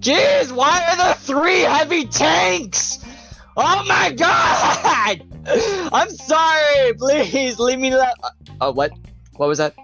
[0.00, 3.04] Jeez, why are there three heavy tanks?
[3.54, 5.22] Oh my god!
[5.92, 8.08] I'm sorry, please leave me alone.
[8.62, 8.92] Uh, what?
[9.36, 9.74] What was that?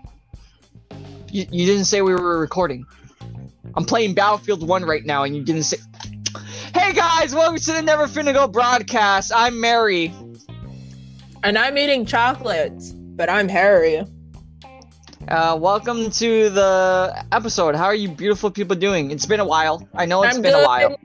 [1.30, 2.86] You, you didn't say we were recording.
[3.74, 5.76] I'm playing Battlefield 1 right now and you didn't say.
[6.74, 9.32] Hey guys, welcome to the Never Finna Go broadcast.
[9.34, 10.14] I'm Mary.
[11.42, 14.02] And I'm eating chocolates, but I'm Harry.
[15.28, 17.74] Uh, welcome to the episode.
[17.74, 19.10] How are you beautiful people doing?
[19.10, 19.86] It's been a while.
[19.94, 20.62] I know it's I'm been good.
[20.62, 20.96] a while.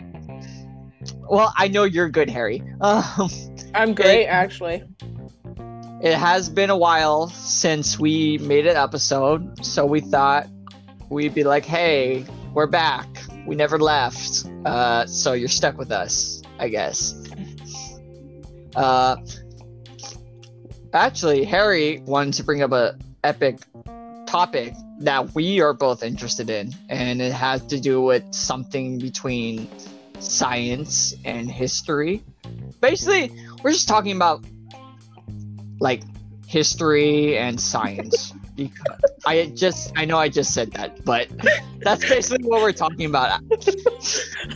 [1.30, 2.62] Well, I know you're good, Harry.
[2.82, 3.30] Um,
[3.74, 4.84] I'm great, actually.
[6.04, 10.48] it has been a while since we made an episode, so we thought
[11.10, 13.08] we'd be like, hey, we're back.
[13.48, 14.46] We never left.
[14.66, 17.16] Uh, so you're stuck with us, I guess.
[18.76, 19.16] Uh,
[20.94, 23.60] actually, Harry wanted to bring up a epic
[24.32, 29.68] topic that we are both interested in, and it has to do with something between
[30.20, 32.24] science and history.
[32.80, 33.30] Basically,
[33.62, 34.46] we're just talking about
[35.82, 36.02] like
[36.48, 38.34] history and science.
[38.68, 41.28] Because I just, I know I just said that, but
[41.80, 43.42] that's basically what we're talking about.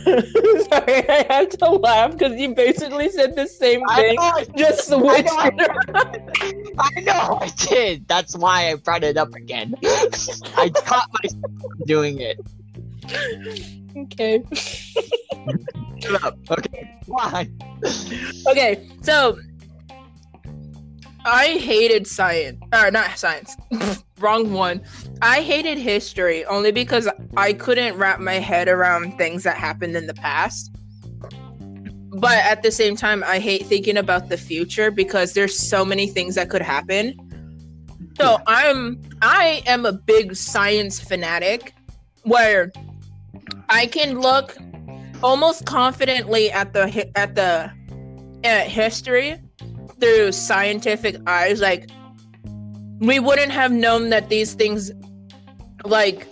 [0.04, 4.92] Sorry, I had to laugh because you basically said the same I thing, know, just
[4.92, 5.50] I know, I.
[6.78, 8.06] I know I did.
[8.08, 9.74] That's why I brought it up again.
[9.82, 11.52] I caught myself
[11.86, 12.38] doing it.
[13.96, 14.42] Okay.
[16.02, 16.38] Shut up.
[16.50, 17.48] Okay, Why?
[18.46, 19.38] Okay, so
[21.26, 23.56] I hated science, or not science.
[24.20, 24.80] Wrong one.
[25.20, 30.06] I hated history only because I couldn't wrap my head around things that happened in
[30.06, 30.70] the past.
[32.12, 36.06] But at the same time, I hate thinking about the future because there's so many
[36.06, 37.14] things that could happen.
[38.16, 41.74] So I'm I am a big science fanatic
[42.22, 42.72] where
[43.68, 44.56] I can look
[45.22, 47.70] almost confidently at the at the
[48.44, 49.38] at history
[50.00, 51.90] through scientific eyes like
[52.98, 54.90] we wouldn't have known that these things
[55.84, 56.26] like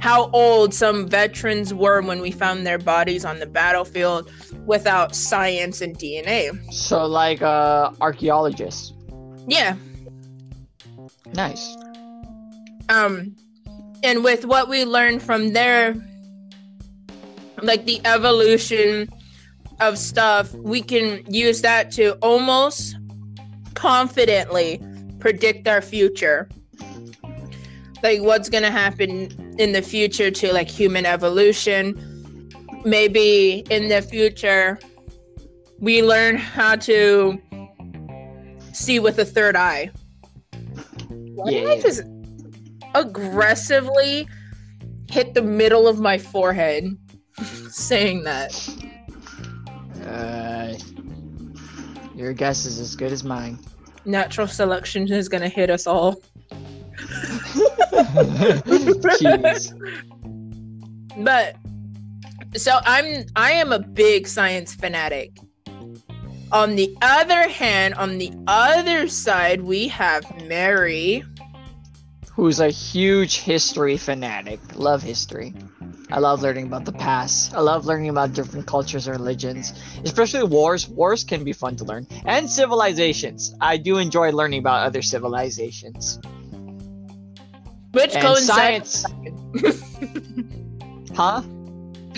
[0.00, 4.30] how old some veterans were when we found their bodies on the battlefield
[4.64, 6.72] without science and DNA.
[6.72, 8.92] So, like, uh, archaeologists.
[9.46, 9.76] Yeah.
[11.34, 11.76] Nice.
[12.88, 13.34] Um
[14.02, 15.94] and with what we learned from there
[17.62, 19.08] like the evolution
[19.80, 22.96] of stuff, we can use that to almost
[23.74, 24.80] confidently
[25.18, 26.48] predict our future.
[28.02, 32.50] Like what's going to happen in the future to like human evolution.
[32.84, 34.78] Maybe in the future
[35.80, 37.40] we learn how to
[38.72, 39.90] see with a third eye.
[41.08, 42.02] Why did Yeah, I just
[42.94, 44.28] aggressively
[45.10, 46.96] hit the middle of my forehead
[47.70, 48.52] saying that?
[50.08, 50.74] Uh,
[52.14, 53.58] your guess is as good as mine.
[54.04, 56.22] Natural selection is gonna hit us all.
[61.18, 61.56] But
[62.56, 65.36] so I'm I am a big science fanatic.
[66.52, 71.24] On the other hand, on the other side, we have Mary.
[72.32, 74.60] Who's a huge history fanatic.
[74.76, 75.54] Love history.
[76.10, 77.54] I love learning about the past.
[77.54, 79.74] I love learning about different cultures and religions,
[80.04, 80.88] especially wars.
[80.88, 82.06] Wars can be fun to learn.
[82.24, 83.54] And civilizations.
[83.60, 86.18] I do enjoy learning about other civilizations.
[87.92, 89.04] Which And coincides.
[89.54, 89.82] science.
[91.14, 91.42] Huh?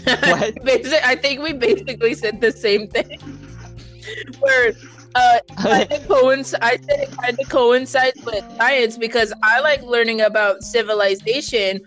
[0.04, 0.58] What?
[1.04, 3.18] I think we basically said the same thing.
[4.40, 4.74] Where
[5.14, 9.82] uh, kind of coinc- I said it kind of coincides with science because I like
[9.82, 11.80] learning about civilization,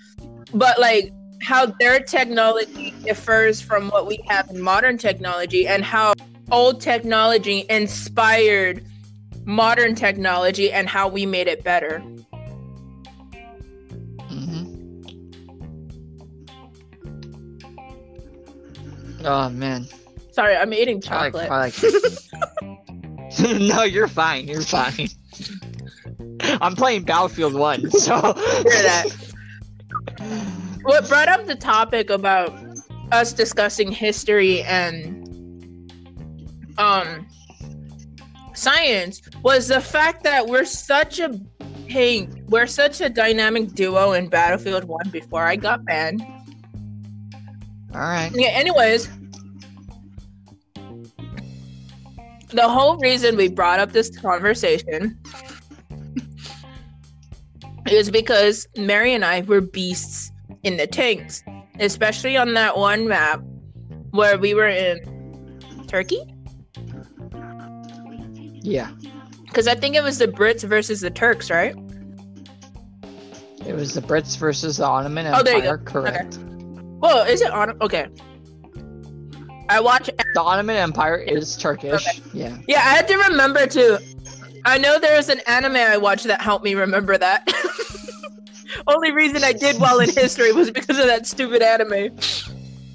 [0.55, 1.13] but like
[1.43, 6.13] how their technology differs from what we have in modern technology and how
[6.51, 8.85] old technology inspired
[9.45, 11.99] modern technology and how we made it better.
[14.29, 14.63] hmm
[19.25, 19.87] Oh man.
[20.31, 21.51] Sorry, I'm eating I like, chocolate.
[21.51, 21.75] I like
[23.59, 24.47] no, you're fine.
[24.47, 25.09] You're fine.
[26.61, 28.15] I'm playing Battlefield 1, so.
[28.21, 29.05] Hear that.
[30.83, 32.53] what brought up the topic about
[33.11, 35.91] us discussing history and
[36.77, 37.25] um
[38.53, 41.39] science was the fact that we're such a
[41.87, 46.21] hey we're such a dynamic duo in battlefield 1 before i got banned
[47.93, 48.31] Alright.
[48.35, 49.09] yeah anyways
[52.49, 55.17] the whole reason we brought up this conversation
[57.89, 60.32] is because Mary and I were beasts
[60.63, 61.43] in the tanks,
[61.79, 63.41] especially on that one map
[64.11, 66.21] where we were in Turkey.
[68.65, 68.91] Yeah,
[69.45, 71.75] Because I think it was the Brits versus the Turks, right?
[73.65, 75.39] it was the Brits versus the Ottoman Empire.
[75.39, 75.77] Oh, there you go.
[75.83, 76.37] Correct.
[76.99, 77.81] Well, is it on?
[77.81, 78.07] Okay.
[79.69, 80.09] I watch.
[80.33, 82.07] The Ottoman Empire is Turkish.
[82.07, 82.19] Okay.
[82.33, 82.57] Yeah.
[82.67, 84.01] Yeah, I had to remember to.
[84.65, 87.45] I know there's an anime I watched that helped me remember that.
[88.87, 92.17] Only reason I did well in history was because of that stupid anime.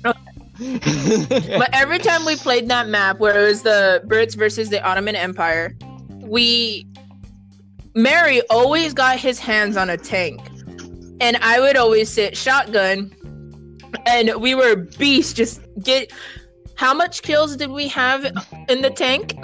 [0.58, 5.14] But every time we played that map where it was the Brits versus the Ottoman
[5.14, 5.76] Empire,
[6.22, 6.84] we
[7.94, 10.40] Mary always got his hands on a tank.
[11.20, 13.12] And I would always sit shotgun
[14.06, 16.12] and we were beasts just get
[16.74, 18.24] how much kills did we have
[18.68, 19.34] in the tank?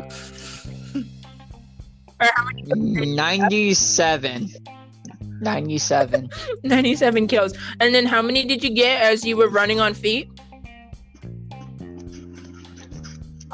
[2.21, 2.45] or how
[2.75, 4.51] many 97.
[5.41, 6.31] 97.
[6.63, 7.55] 97 kills.
[7.81, 10.29] And then how many did you get as you were running on feet?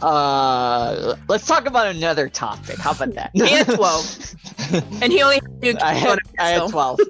[0.02, 2.78] Uh, let's talk about another topic.
[2.78, 3.30] How about that?
[3.34, 4.36] He had 12.
[5.02, 7.00] And he only had two kills I on had, I had 12.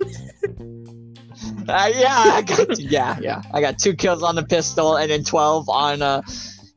[1.69, 3.43] uh, yeah, I got yeah, yeah.
[3.53, 6.23] I got two kills on the pistol and then 12 on uh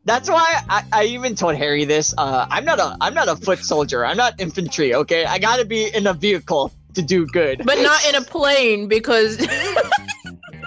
[0.04, 2.14] that's why I, I even told Harry this.
[2.18, 4.06] Uh, I'm not a I'm not a foot soldier.
[4.06, 4.94] I'm not infantry.
[4.94, 7.64] Okay, I gotta be in a vehicle to do good.
[7.66, 9.40] But not in a plane because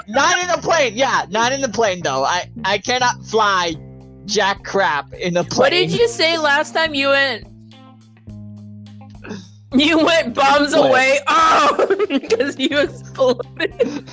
[0.08, 0.94] Not in a plane.
[0.96, 2.24] Yeah, not in the plane though.
[2.24, 3.74] I I cannot fly
[4.24, 5.58] jack crap in a plane.
[5.58, 7.46] What did you say last time you went?
[9.72, 11.18] You went bombs away.
[11.26, 14.08] Oh, because you exploded.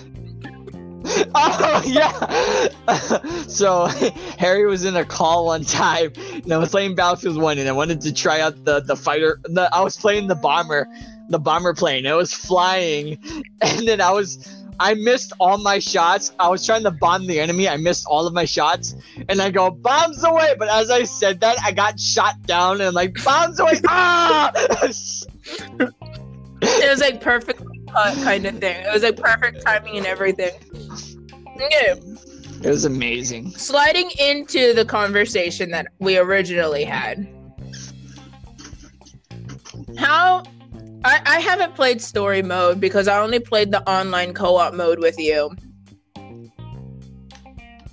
[1.36, 2.68] Oh yeah.
[3.48, 3.86] so
[4.40, 7.72] Harry was in a call one time, and I was playing Battlefield One, and I
[7.72, 9.40] wanted to try out the the fighter.
[9.44, 10.88] The, I was playing the bomber,
[11.30, 12.06] the bomber plane.
[12.06, 13.18] It was flying,
[13.62, 14.60] and then I was.
[14.80, 16.34] I missed all my shots.
[16.40, 17.70] I was trying to bomb the enemy.
[17.70, 18.96] I missed all of my shots,
[19.30, 20.56] and I go bombs away.
[20.58, 23.80] But as I said that, I got shot down, and like bombs away.
[23.88, 24.52] ah!
[26.66, 27.62] It was like perfect
[27.94, 28.86] kind of thing.
[28.86, 30.52] It was like perfect timing and everything.
[31.56, 31.94] Okay,
[32.64, 33.52] it was amazing.
[33.52, 37.28] sliding into the conversation that we originally had.
[39.98, 40.44] How
[41.06, 45.20] I, I haven't played story mode because I only played the online co-op mode with
[45.20, 45.52] you.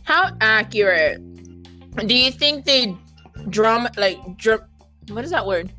[0.05, 1.21] How accurate
[2.07, 2.97] do you think they
[3.49, 4.65] drama like dr-
[5.09, 5.73] what is that word?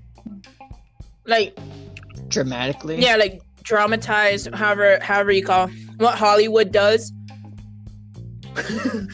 [1.26, 1.58] Like
[2.28, 3.02] Dramatically.
[3.02, 7.12] yeah, like dramatize however however you call what Hollywood does.
[8.56, 9.08] do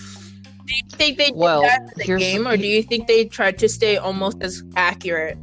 [0.67, 3.57] you think they did Well, that in the game, or do you think they tried
[3.59, 5.37] to stay almost as accurate?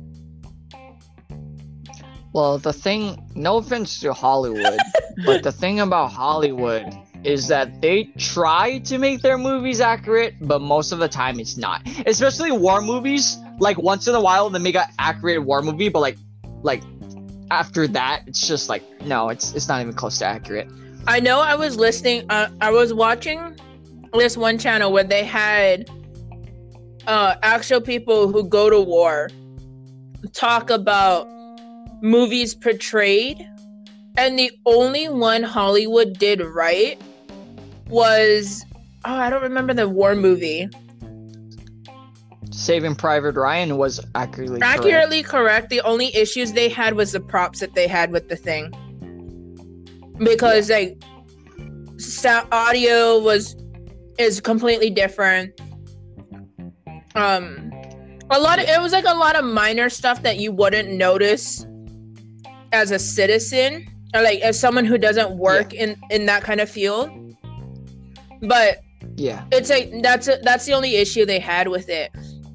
[2.35, 4.81] Well, the thing, no offense to Hollywood,
[5.25, 6.93] but the thing about Hollywood
[7.23, 11.57] is that they try to make their movies accurate, but most of the time it's
[11.57, 11.83] not.
[12.07, 13.39] Especially war movies.
[13.61, 16.17] Like once in a while they make an accurate war movie, but like,
[16.63, 16.83] like
[17.53, 20.69] after that it's just like no, it's it's not even close to accurate.
[21.07, 22.29] I know I was listening.
[22.31, 23.57] Uh, I was watching
[24.13, 25.89] this one channel where they had
[27.07, 29.31] uh, actual people who go to war
[30.33, 31.29] talk about
[32.01, 33.49] movies portrayed,
[34.17, 37.01] and the only one Hollywood did right
[37.89, 38.65] was
[39.05, 40.69] oh I don't remember the war movie.
[42.51, 44.79] Saving Private Ryan was accurately correct.
[44.79, 45.71] Accurately correct.
[45.71, 48.71] The only issues they had was the props that they had with the thing,
[50.19, 51.03] because like
[51.97, 53.57] sound audio was
[54.19, 55.61] is completely different.
[57.17, 57.73] Um,
[58.31, 61.67] a lot of it was like a lot of minor stuff that you wouldn't notice
[62.75, 66.69] as a citizen or like as someone who doesn't work in in that kind of
[66.69, 67.09] field.
[68.43, 68.81] But
[69.17, 69.45] Yeah.
[69.53, 72.11] it's like that's a, that's the only issue they had with it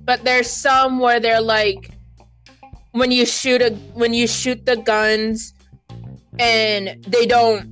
[0.06, 1.92] but there's some where they're like
[2.92, 5.54] when you shoot a when you shoot the guns
[6.40, 7.64] and they don't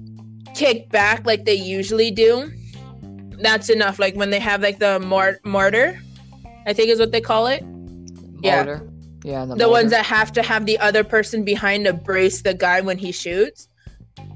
[0.54, 2.52] kick back like they usually do
[3.42, 6.00] that's enough like when they have like the mort- mortar
[6.68, 7.64] i think is what they call it
[8.44, 8.80] Yeah.
[9.28, 9.44] Yeah.
[9.44, 12.80] The, the ones that have to have the other person behind to brace the guy
[12.80, 13.68] when he shoots.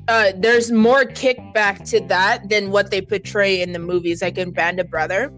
[0.10, 4.52] Uh, there's more kickback to that than what they portray in the movies, like in
[4.52, 5.32] Band of Brother.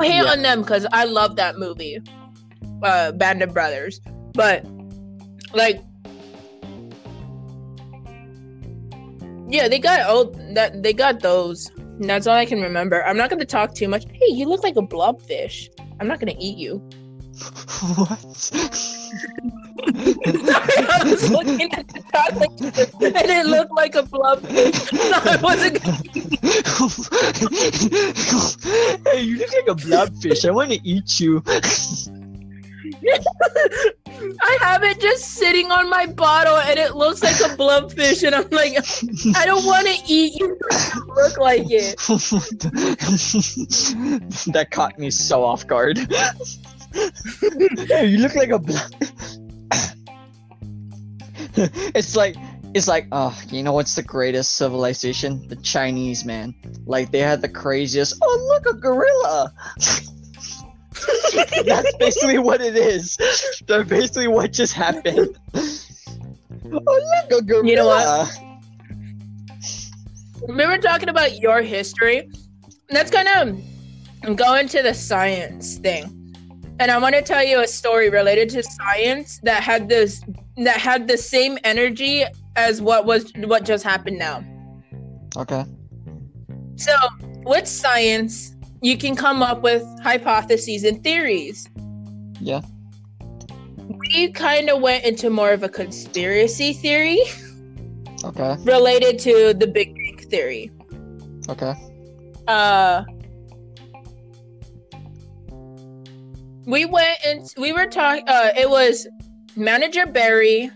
[0.00, 0.32] I hate Yeah.
[0.32, 2.00] on them because I love that movie,
[2.82, 4.00] uh, Band of Brothers.
[4.34, 4.66] But
[5.54, 5.80] like,
[9.48, 11.70] yeah, they got oh that they got those.
[12.00, 13.04] That's all I can remember.
[13.04, 14.06] I'm not gonna talk too much.
[14.10, 15.68] Hey, you look like a blobfish.
[16.00, 16.82] I'm not gonna eat you.
[17.96, 18.36] What?
[18.36, 18.68] Sorry,
[19.84, 22.50] I was looking at the chocolate
[23.02, 24.92] and it looked like a blobfish.
[24.92, 25.78] No, I wasn't.
[29.06, 30.46] hey, you look like a blobfish.
[30.46, 31.42] I want to eat you.
[34.42, 38.34] I have it just sitting on my bottle and it looks like a blobfish, and
[38.34, 38.76] I'm like,
[39.36, 40.48] I don't want to eat you.
[40.48, 40.58] You
[41.14, 41.96] look like it.
[44.52, 45.98] that caught me so off guard.
[46.92, 48.92] You look like a blob.
[51.94, 52.36] it's like
[52.74, 56.54] it's like oh you know what's the greatest civilization the chinese man
[56.86, 59.52] like they had the craziest oh look a gorilla
[61.66, 63.18] that's basically what it is
[63.66, 68.52] that's basically what just happened oh look a gorilla You know what?
[70.48, 72.28] Were talking about your history.
[72.90, 76.21] Let's kind of go into the science thing.
[76.82, 80.20] And I want to tell you a story related to science that had this
[80.56, 82.24] that had the same energy
[82.56, 84.42] as what was what just happened now.
[85.36, 85.64] okay
[86.74, 86.92] So,
[87.44, 91.68] with science, you can come up with hypotheses and theories.
[92.40, 92.62] yeah
[94.10, 97.20] We kind of went into more of a conspiracy theory
[98.24, 100.72] okay related to the Big Bang theory.
[101.48, 101.74] okay
[102.48, 103.04] uh
[106.66, 109.06] we went and we were talking uh it was
[109.56, 110.70] manager barry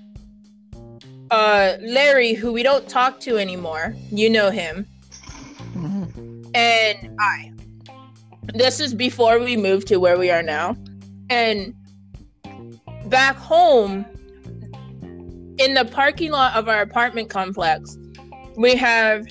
[1.30, 3.94] uh larry who we don't talk to anymore.
[4.10, 4.86] You know him.
[5.74, 6.50] Mhm.
[6.54, 7.52] and i.
[8.54, 10.76] This is before we moved to where we are now.
[11.30, 11.74] And
[13.06, 14.04] back home
[15.58, 17.96] in the parking lot of our apartment complex
[18.56, 19.26] we have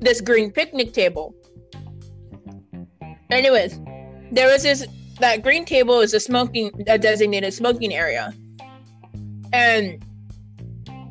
[0.00, 1.34] this green picnic table.
[3.30, 3.80] Anyways
[4.32, 4.86] there was this
[5.20, 8.32] that green table is a smoking a designated smoking area
[9.52, 10.02] and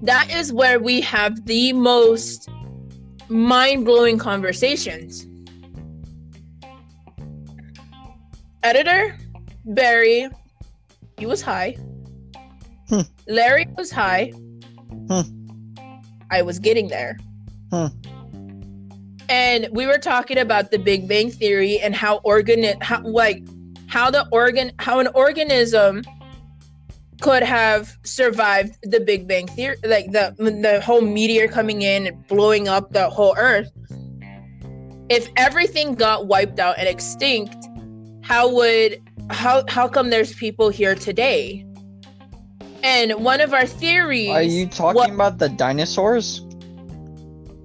[0.02, 2.50] that is where we have the most
[3.30, 5.28] mind-blowing conversations
[8.64, 9.16] editor
[9.66, 10.28] barry
[11.18, 11.76] he was high
[12.90, 13.02] Hmm.
[13.28, 14.32] larry was high
[15.10, 15.22] Hmm.
[16.32, 17.18] i was getting there
[17.72, 17.88] Hmm.
[19.30, 23.44] and we were talking about the big bang theory and how organ how like
[23.90, 26.04] how the organ how an organism
[27.22, 32.28] could have survived the big bang theory like the the whole meteor coming in and
[32.28, 33.70] blowing up the whole earth.
[35.10, 37.56] If everything got wiped out and extinct
[38.22, 41.66] how would how how come there's people here today?
[42.84, 46.46] And one of our theories are you talking what- about the dinosaurs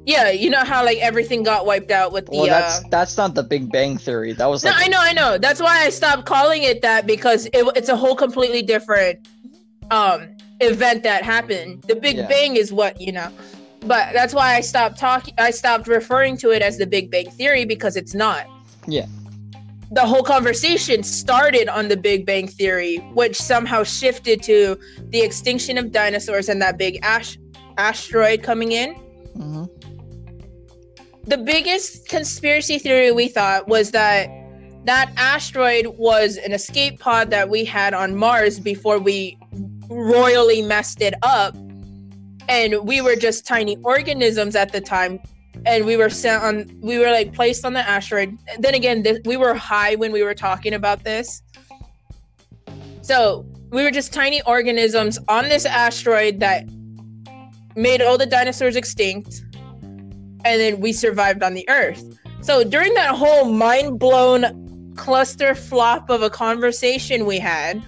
[0.06, 3.16] yeah you know how like everything got wiped out with the well that's uh, that's
[3.16, 5.38] not the big bang theory that was No, I know, I know.
[5.38, 9.26] That's why I stopped calling it that because it, it's a whole completely different
[9.90, 10.28] um
[10.60, 11.82] event that happened.
[11.82, 12.28] The Big Yeah.
[12.28, 13.28] Bang is what you know,
[13.80, 15.34] but that's why I stopped talking.
[15.38, 18.46] I stopped referring to it as the Big Bang Theory because it's not.
[18.86, 19.06] Yeah.
[19.90, 24.78] The whole conversation started on the Big Bang Theory, which somehow shifted to
[25.10, 27.38] the extinction of dinosaurs and that big ash
[27.78, 28.94] asteroid coming in
[29.36, 29.68] Mhm.
[31.26, 34.28] The biggest conspiracy theory we thought was that
[34.84, 39.38] that asteroid was an escape pod that we had on Mars before we
[39.88, 41.56] royally messed it up.
[42.48, 45.20] And we were just tiny organisms at the time.
[45.64, 48.36] And we were sent on, we were like placed on the asteroid.
[48.58, 51.42] Then again, th- we were high when we were talking about this.
[53.00, 56.68] So we were just tiny organisms on this asteroid that
[57.74, 59.43] made all the dinosaurs extinct
[60.44, 62.04] and then we survived on the earth.
[62.40, 67.82] So during that whole mind blown cluster flop of a conversation we had,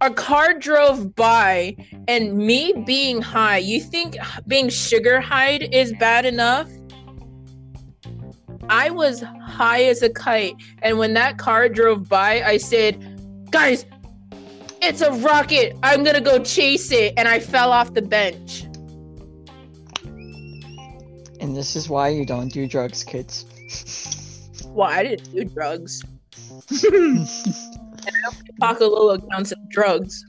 [0.00, 6.26] a car drove by, and me being high, you think being sugar high is bad
[6.26, 6.68] enough?
[8.68, 13.12] I was high as a kite, and when that car drove by, I said,
[13.50, 13.86] Guys,
[14.82, 15.76] it's a rocket.
[15.82, 17.14] I'm gonna go chase it.
[17.16, 18.64] And I fell off the bench.
[21.46, 23.46] And this is why you don't do drugs kids
[24.66, 26.02] Well, I didn't do drugs.
[26.72, 28.10] i
[28.58, 30.24] Apocalypse counts as drugs.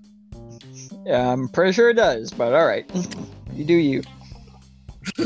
[1.05, 2.89] yeah i'm pretty sure it does but all right
[3.53, 4.01] you do you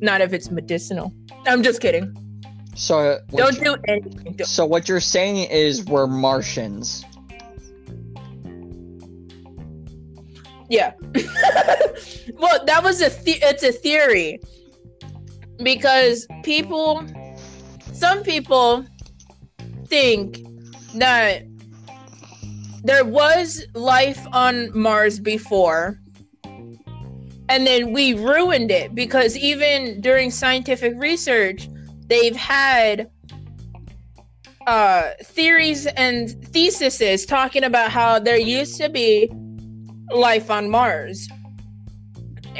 [0.00, 1.14] Not if it's medicinal.
[1.46, 2.12] I'm just kidding.
[2.74, 4.32] so uh, what Don't do anything.
[4.32, 7.04] Don't- so what you're saying is we're martians
[10.68, 10.92] Yeah.
[12.34, 14.40] well, that was a the- it's a theory
[15.62, 17.04] because people,
[17.92, 18.84] some people
[19.86, 20.38] think
[20.94, 21.42] that
[22.82, 25.98] there was life on Mars before.
[27.48, 31.68] And then we ruined it because even during scientific research,
[32.06, 33.10] they've had
[34.66, 39.30] uh, theories and theses talking about how there used to be
[40.12, 41.28] life on Mars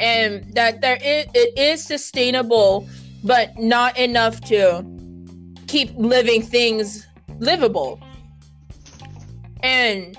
[0.01, 2.89] and that there is, it is sustainable,
[3.23, 4.83] but not enough to
[5.67, 8.01] keep living things livable.
[9.63, 10.17] And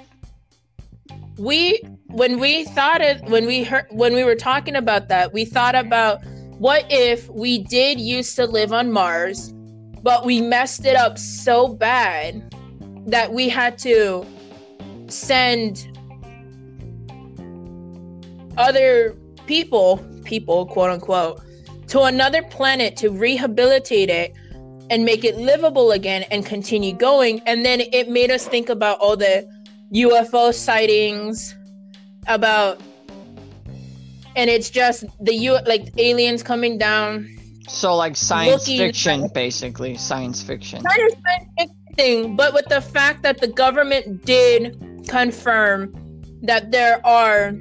[1.37, 5.45] we when we thought it when we heard when we were talking about that, we
[5.45, 6.25] thought about
[6.59, 9.53] what if we did used to live on Mars,
[10.03, 12.55] but we messed it up so bad
[13.07, 14.25] that we had to
[15.09, 15.89] send
[18.57, 19.17] other
[19.52, 21.38] people, people, quote unquote,
[21.87, 24.32] to another planet to rehabilitate it
[24.88, 27.38] and make it livable again and continue going.
[27.44, 29.47] And then it made us think about all the
[29.92, 31.54] UFO sightings,
[32.28, 32.80] about,
[34.37, 37.28] and it's just the U like aliens coming down.
[37.68, 40.82] So like science Looking- fiction, basically science fiction.
[40.82, 45.92] Kind of scientific thing, but with the fact that the government did confirm
[46.40, 47.52] that there are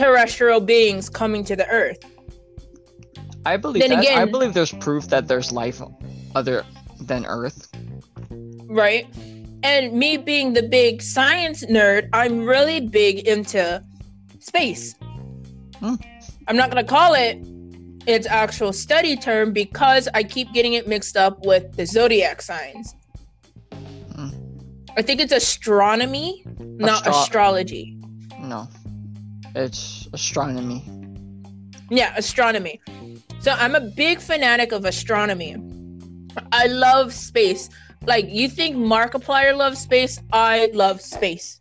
[0.00, 1.98] terrestrial beings coming to the Earth.
[3.44, 4.16] I believe Then that.
[4.16, 5.82] I believe there's proof that there's life
[6.34, 6.64] other
[7.00, 7.68] than Earth.
[8.66, 9.06] right?
[9.62, 13.84] And me being the big science nerd, I'm really big into
[14.38, 14.94] space.
[15.80, 15.96] Hmm.
[16.48, 17.38] I'm not going to call it
[18.06, 22.94] its actual study term because I keep getting it mixed up with the zodiac signs.
[24.14, 24.30] Hmm.
[24.96, 27.98] I think it's astronomy, not Astro- astrology.
[28.38, 28.66] No,
[29.54, 30.84] it's astronomy.
[31.90, 32.80] Yeah, astronomy.
[33.40, 35.56] So I'm a big fanatic of astronomy.
[36.52, 37.68] I love space.
[38.06, 41.60] Like you think Markiplier loves space, I love space.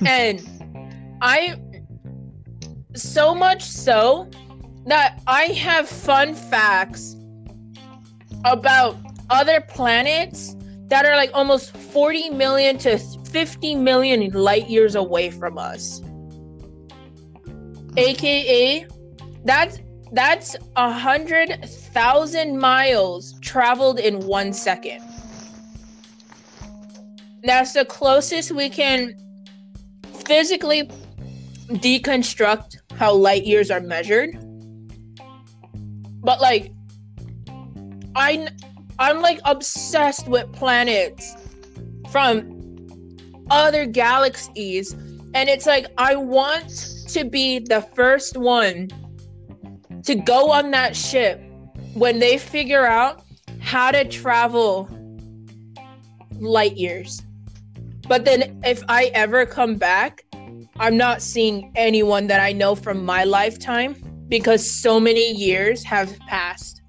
[0.06, 0.42] and
[1.22, 1.60] I
[2.94, 4.28] so much so
[4.86, 7.16] that I have fun facts
[8.44, 8.96] about
[9.28, 10.56] other planets
[10.88, 16.02] that are like almost 40 million to 50 million light years away from us.
[17.96, 18.86] AKA
[19.44, 19.80] that's
[20.12, 25.00] that's a hundred thousand miles traveled in one second.
[27.42, 29.16] That's the closest we can
[30.26, 30.90] physically
[31.68, 34.36] deconstruct how light years are measured.
[36.22, 36.72] But like
[38.14, 38.48] I
[38.98, 41.34] I'm like obsessed with planets
[42.10, 42.56] from
[43.50, 44.92] other galaxies
[45.34, 48.88] and it's like I want to be the first one
[50.04, 51.40] to go on that ship
[51.94, 53.22] when they figure out
[53.60, 54.88] how to travel
[56.38, 57.22] light years.
[58.08, 60.24] But then if I ever come back,
[60.78, 63.94] I'm not seeing anyone that I know from my lifetime
[64.28, 66.82] because so many years have passed.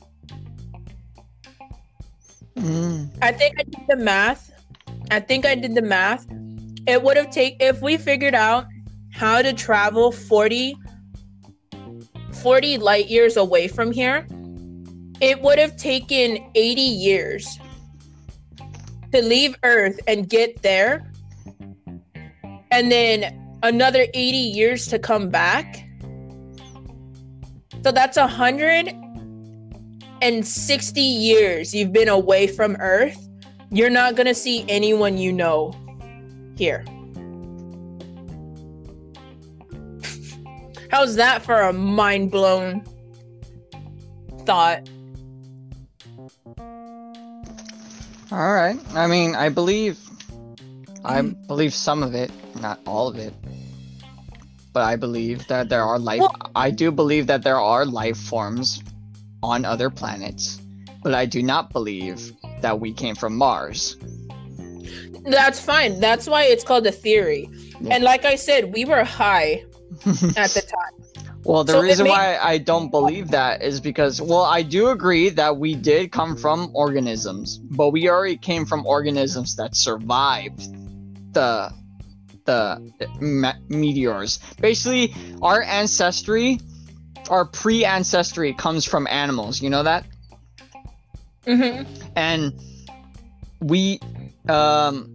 [2.55, 3.09] Mm.
[3.21, 4.51] I think I did the math.
[5.09, 6.25] I think I did the math.
[6.87, 8.65] It would have taken if we figured out
[9.11, 10.75] how to travel 40
[12.33, 14.25] 40 light years away from here.
[15.19, 17.59] It would have taken 80 years
[19.11, 21.11] to leave Earth and get there.
[22.71, 25.87] And then another 80 years to come back.
[27.83, 33.27] So that's a 160 years you've been away from Earth
[33.73, 35.73] you're not gonna see anyone you know
[36.57, 36.83] here.
[40.91, 42.83] How's that for a mind blown
[44.45, 44.89] thought?
[48.29, 48.77] All right.
[48.93, 49.97] I mean, I believe,
[51.05, 51.47] I Mm.
[51.47, 53.33] believe some of it, not all of it,
[54.73, 56.19] but I believe that there are life.
[56.19, 58.83] Well- I do believe that there are life forms
[59.41, 60.59] on other planets,
[61.03, 63.95] but I do not believe that we came from Mars.
[65.23, 66.01] That's fine.
[66.01, 67.49] That's why it's called a theory.
[67.79, 67.95] Yeah.
[67.95, 69.63] And like I said, we were high
[70.37, 71.33] at the time.
[71.43, 75.29] Well, the So reason why I don't believe that is because, well, I do agree
[75.29, 80.61] that we did come from organisms, but we already came from organisms that survived
[81.33, 81.71] the
[82.45, 82.81] the
[83.19, 84.39] me- meteors.
[84.59, 86.59] Basically, our ancestry,
[87.29, 89.61] our pre-ancestry comes from animals.
[89.61, 90.05] You know that,
[91.45, 91.83] hmm
[92.15, 92.53] and
[93.61, 93.99] we,
[94.47, 95.13] um,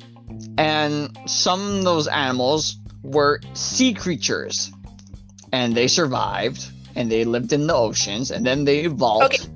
[0.58, 2.76] and some of those animals
[3.12, 4.72] were sea creatures
[5.52, 9.50] and they survived and they lived in the oceans and then they evolved Okay.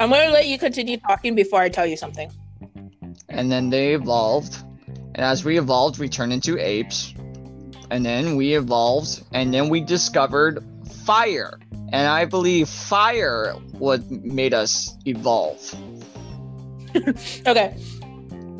[0.00, 2.30] I'm gonna let you continue talking before I tell you something.
[3.28, 4.56] and then they evolved.
[5.14, 7.14] And as we evolved, we turned into apes.
[7.90, 10.64] And then we evolved, and then we discovered
[11.04, 11.58] fire.
[11.92, 15.60] And I believe fire what made us evolve.
[17.46, 17.76] okay.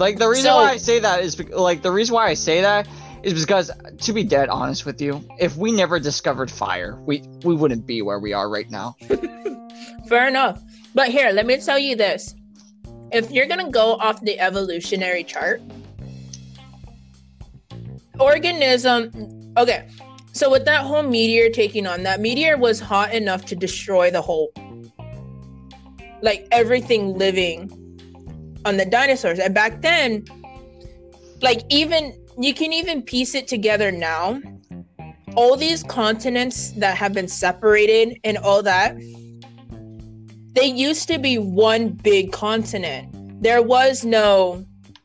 [0.03, 2.61] Like the reason So- why I say that is like the reason why I say
[2.61, 2.89] that
[3.23, 7.55] is because to be dead honest with you, if we never discovered fire, we we
[7.55, 8.97] wouldn't be where we are right now.
[10.09, 10.61] Fair enough.
[10.93, 12.35] But here, let me tell you this.
[13.13, 15.63] If you're going to go off the evolutionary chart,
[18.19, 19.53] organism.
[19.57, 19.89] Okay.
[20.33, 24.23] So, with that whole meteor taking on, that meteor was hot enough to destroy the
[24.23, 24.51] whole,
[26.23, 27.71] like everything living
[28.65, 29.39] on the dinosaurs.
[29.39, 30.25] And back then,
[31.41, 34.41] like, even you can even piece it together now.
[35.35, 38.97] All these continents that have been separated and all that,
[40.55, 43.43] they used to be one big continent.
[43.43, 44.65] There was no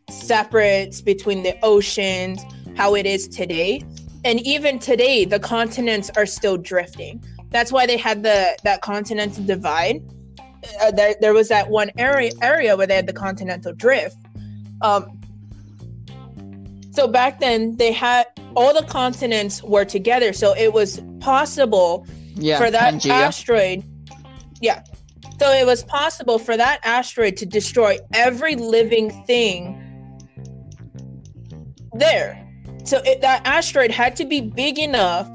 [0.10, 2.44] separates between the oceans,
[2.76, 3.84] how it is today.
[4.26, 7.24] And even today, the continents are still drifting.
[7.50, 10.04] That's why they had the that continental divide.
[10.82, 14.18] Uh, there, there was that one area area where they had the continental drift.
[14.82, 15.20] Um,
[16.92, 22.58] so back then, they had all the continents were together, so it was possible Yeah,
[22.58, 23.12] for that Pangea.
[23.12, 23.84] asteroid.
[24.62, 24.84] Yeah.
[25.40, 29.84] So it was possible for that asteroid to destroy every living thing
[31.94, 32.44] there.
[32.84, 35.30] So it, that asteroid had to be big enough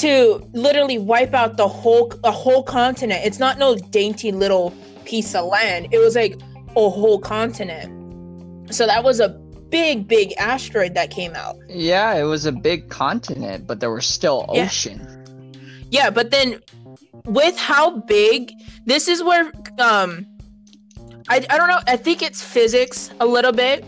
[0.00, 3.22] to literally wipe out the whole a whole continent.
[3.24, 4.72] It's not no dainty little
[5.04, 5.88] piece of land.
[5.90, 6.40] It was like
[6.76, 8.72] a whole continent.
[8.72, 9.28] So that was a
[9.70, 11.56] big, big asteroid that came out.
[11.68, 14.64] Yeah, it was a big continent, but there was still Yeah.
[14.64, 15.06] ocean.
[15.90, 16.60] Yeah, but then
[17.26, 18.52] with how big
[18.86, 20.26] this is where um
[21.28, 23.84] I, I don't know, I think it's physics a little bit,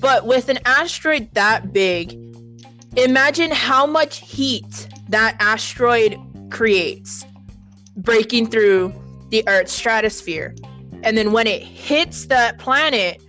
[0.00, 2.16] but with an asteroid that big,
[2.96, 6.18] imagine how much heat that asteroid
[6.50, 7.24] creates
[7.96, 8.92] breaking through
[9.30, 10.54] the Earth's stratosphere.
[11.02, 13.22] And then when it hits that planet,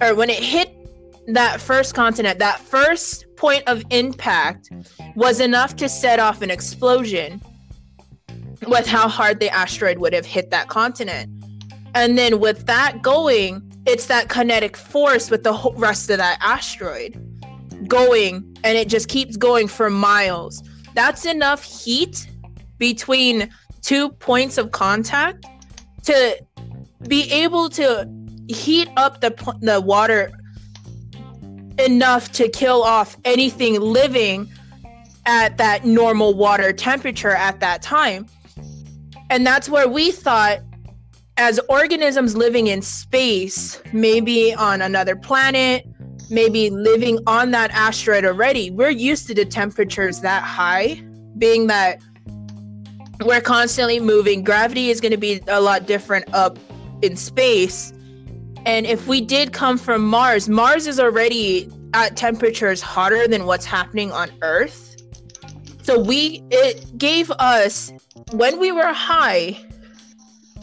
[0.00, 0.74] or when it hit
[1.28, 4.70] that first continent, that first point of impact
[5.14, 7.40] was enough to set off an explosion
[8.66, 11.30] with how hard the asteroid would have hit that continent.
[11.94, 17.24] And then with that going, it's that kinetic force with the rest of that asteroid
[17.86, 20.62] going, and it just keeps going for miles.
[20.98, 22.28] That's enough heat
[22.78, 23.50] between
[23.82, 25.46] two points of contact
[26.02, 26.44] to
[27.06, 28.10] be able to
[28.48, 29.30] heat up the
[29.60, 30.32] the water
[31.78, 34.52] enough to kill off anything living
[35.24, 38.26] at that normal water temperature at that time.
[39.30, 40.58] And that's where we thought,
[41.36, 45.86] as organisms living in space, maybe on another planet,
[46.30, 51.02] maybe living on that asteroid already, we're used to the temperatures that high,
[51.38, 52.00] being that
[53.24, 54.44] we're constantly moving.
[54.44, 56.58] Gravity is going to be a lot different up
[57.02, 57.92] in space.
[58.66, 63.64] And if we did come from Mars, Mars is already at temperatures hotter than what's
[63.64, 64.96] happening on Earth.
[65.82, 67.92] So we it gave us
[68.32, 69.58] when we were high,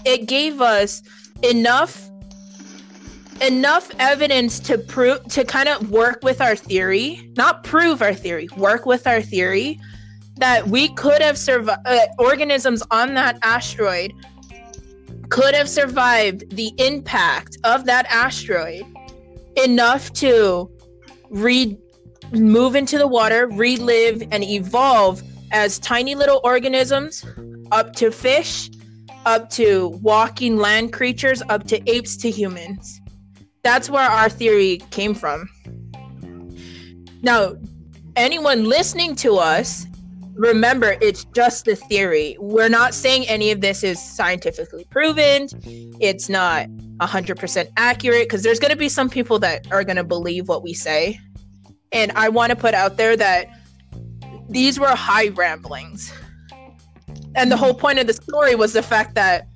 [0.06, 1.02] it gave us
[1.42, 2.10] enough
[3.42, 8.48] enough evidence to prove to kind of work with our theory, not prove our theory,
[8.58, 9.80] work with our theory
[10.38, 14.14] that we could have survived uh, organisms on that asteroid
[15.30, 18.86] could have survived the impact of that asteroid
[19.64, 20.70] enough to
[21.30, 21.78] re
[22.32, 25.22] move into the water, relive and evolve
[25.52, 27.26] as tiny little organisms
[27.72, 28.70] up to fish,
[29.26, 33.02] up to walking land creatures, up to apes to humans.
[33.66, 35.50] That's where our theory came from.
[37.24, 37.56] Now,
[38.16, 39.88] anyone listening to us,
[40.36, 42.38] remember it's just the theory.
[42.40, 45.48] We're not saying any of this is scientifically proven.
[46.00, 50.04] It's not 100% accurate because there's going to be some people that are going to
[50.04, 51.20] believe what we say.
[51.92, 53.48] And I want to put out there that
[54.48, 56.14] these were high ramblings.
[57.34, 59.48] And the whole point of the story was the fact that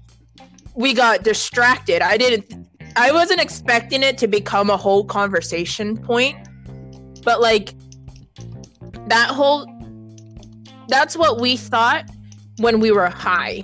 [0.73, 2.01] we got distracted.
[2.01, 6.37] I didn't I wasn't expecting it to become a whole conversation point.
[7.23, 7.73] But like
[9.07, 9.67] that whole
[10.87, 12.09] that's what we thought
[12.57, 13.63] when we were high.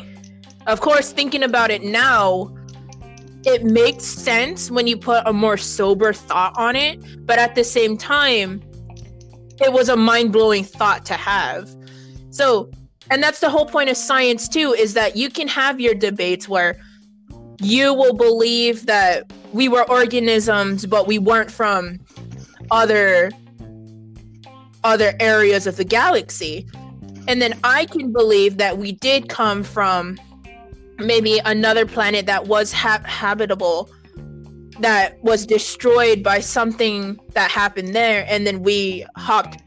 [0.68, 2.56] Of course, thinking about it now,
[3.44, 7.64] it makes sense when you put a more sober thought on it, but at the
[7.64, 8.64] same time,
[9.60, 11.70] it was a mind-blowing thought to have.
[12.30, 12.70] So,
[13.10, 16.50] and that's the whole point of science too is that you can have your debates
[16.50, 16.80] where
[17.60, 22.00] you will believe that we were organisms, but we weren't from
[22.72, 23.32] other
[24.84, 26.68] other areas of the galaxy.
[27.28, 30.20] And then I can believe that we did come from
[31.00, 33.90] maybe another planet that was ha- habitable
[34.80, 39.62] that was destroyed by something that happened there and then we hopped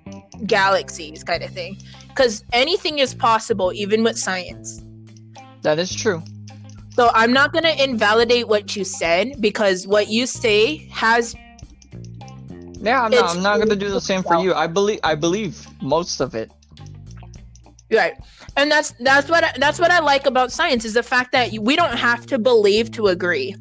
[0.46, 1.76] galaxies kind of thing
[2.08, 4.82] because anything is possible even with science
[5.62, 6.22] That is true.
[6.98, 11.36] So i'm not going to invalidate what you said because what you say has
[12.80, 14.54] Yeah, I'm not, I'm not gonna do the same for you.
[14.54, 16.50] I believe I believe most of it.
[17.98, 18.14] right
[18.56, 21.46] and that's that's what I, that's what i like about science is the fact that
[21.68, 23.54] we don't have to believe to agree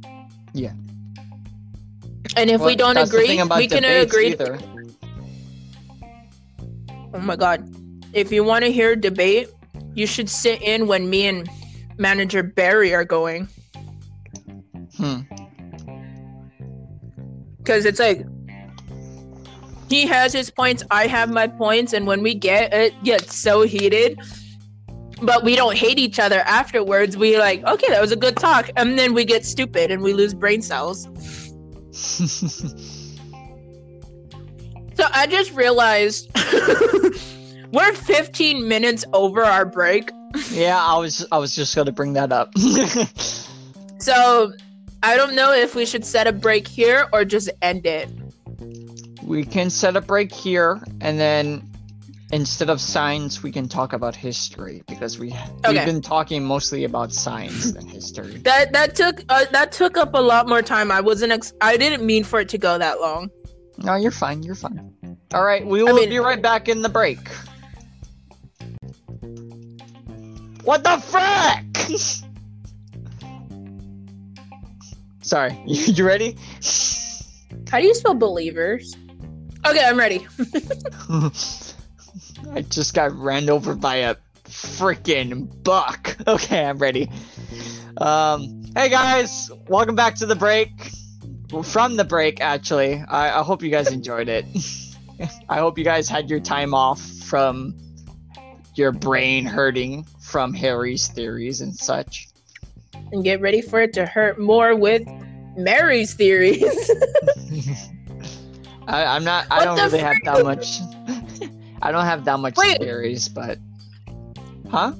[0.63, 0.73] Yeah.
[2.39, 3.29] and if we don't agree
[3.61, 4.57] we can agree Either.
[7.13, 7.59] Oh my god.
[8.13, 9.47] If you want to hear debate,
[9.99, 11.49] you should sit in when me and
[11.97, 13.47] manager Barry are going.
[14.95, 15.21] Hmm.
[17.57, 18.25] Because it's like
[19.89, 23.61] he has his points, I have my points, and when we get it gets so
[23.61, 24.19] heated.
[25.21, 27.17] But we don't hate each other afterwards.
[27.17, 28.69] We like, okay, that was a good talk.
[28.75, 31.07] And then we get stupid and we lose brain cells.
[34.97, 36.27] So I just realized
[37.71, 40.09] we're 15 minutes over our break.
[40.51, 42.51] Yeah, I was I was just gonna bring that up.
[43.99, 44.53] So
[45.03, 48.07] I don't know if we should set a break here or just end it.
[49.23, 51.67] we can set a break here, and then
[52.31, 55.31] instead of science, we can talk about history because we
[55.65, 55.73] Okay.
[55.73, 58.37] we've been talking mostly about science than history.
[58.43, 60.91] That that took uh, that took up a lot more time.
[60.91, 63.29] I wasn't ex- I didn't mean for it to go that long.
[63.79, 64.43] No, you're fine.
[64.43, 64.93] You're fine.
[65.33, 67.19] All right, we will mean- be right back in the break.
[70.67, 71.77] What the frick?
[75.21, 76.35] Sorry, you, you ready?
[77.71, 78.93] How do you spell believers?
[79.65, 80.27] Okay, I'm ready.
[82.51, 86.17] I just got ran over by a freaking buck.
[86.27, 87.09] Okay, I'm ready.
[87.95, 90.91] Um, hey guys, welcome back to the break.
[91.49, 93.01] Well, From the break, actually.
[93.07, 94.43] I, I hope you guys enjoyed it.
[95.47, 97.73] I hope you guys had your time off from
[98.75, 102.27] your brain hurting from Harry's theories and such.
[103.13, 105.03] And get ready for it to hurt more with
[105.55, 106.63] Mary's theories.
[108.87, 109.47] I, I'm not.
[109.49, 110.79] I don't really have that much.
[111.81, 112.79] I don't have that much Wait.
[112.79, 113.57] theories, but
[114.69, 114.93] huh?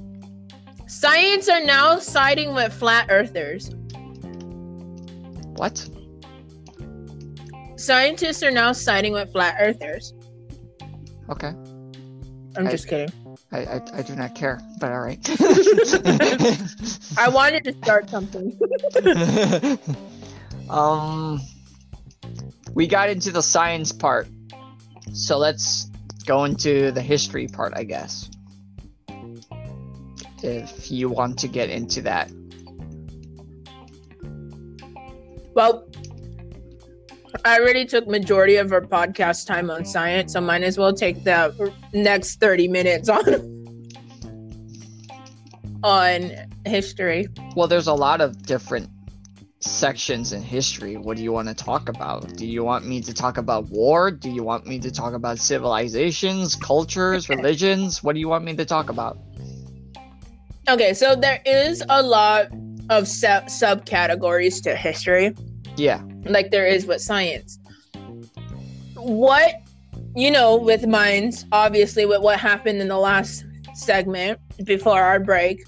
[0.86, 3.70] Science are now siding with flat earthers.
[5.56, 5.86] What?
[7.76, 10.14] Scientists are now siding with flat earthers.
[11.28, 11.52] Okay.
[12.56, 13.12] I'm I- just kidding.
[13.52, 15.18] I, I, I do not care, but all right.
[17.18, 18.58] I wanted to start something.
[20.70, 21.40] um,
[22.74, 24.28] we got into the science part,
[25.12, 25.90] so let's
[26.26, 28.30] go into the history part, I guess.
[30.42, 32.30] If you want to get into that,
[35.58, 35.87] Well,
[37.44, 41.24] I already took majority of our podcast time on science, so might as well take
[41.24, 43.54] the next 30 minutes on
[45.84, 46.32] on
[46.66, 47.28] history.
[47.54, 48.90] well, there's a lot of different
[49.60, 50.96] sections in history.
[50.96, 52.36] What do you want to talk about?
[52.36, 54.10] Do you want me to talk about war?
[54.10, 58.02] Do you want me to talk about civilizations, cultures, religions?
[58.02, 59.18] What do you want me to talk about?
[60.68, 62.48] Okay, so there is a lot
[62.90, 65.34] of sub subcategories to history.
[65.76, 66.02] Yeah.
[66.24, 67.58] Like there is with science.
[68.94, 69.54] What,
[70.14, 75.64] you know, with minds, obviously, with what happened in the last segment before our break,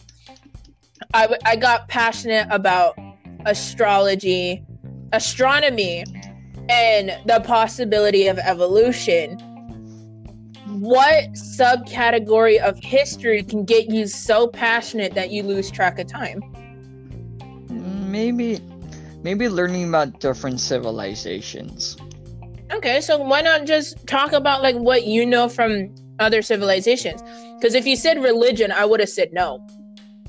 [1.15, 2.99] I, w- I got passionate about
[3.47, 4.65] astrology,
[5.13, 6.05] astronomy,
[6.69, 9.39] and the possibility of evolution.
[10.67, 16.41] What subcategory of history can get you so passionate that you lose track of time?
[17.71, 18.61] Maybe
[19.23, 21.97] maybe learning about different civilizations.
[22.73, 27.23] Okay, so why not just talk about like what you know from other civilizations?
[27.57, 29.67] Because if you said religion, I would have said no.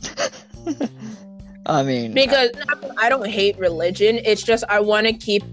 [1.65, 2.49] I mean, Because
[2.97, 4.19] I don't hate religion.
[4.25, 5.43] It's just I want to keep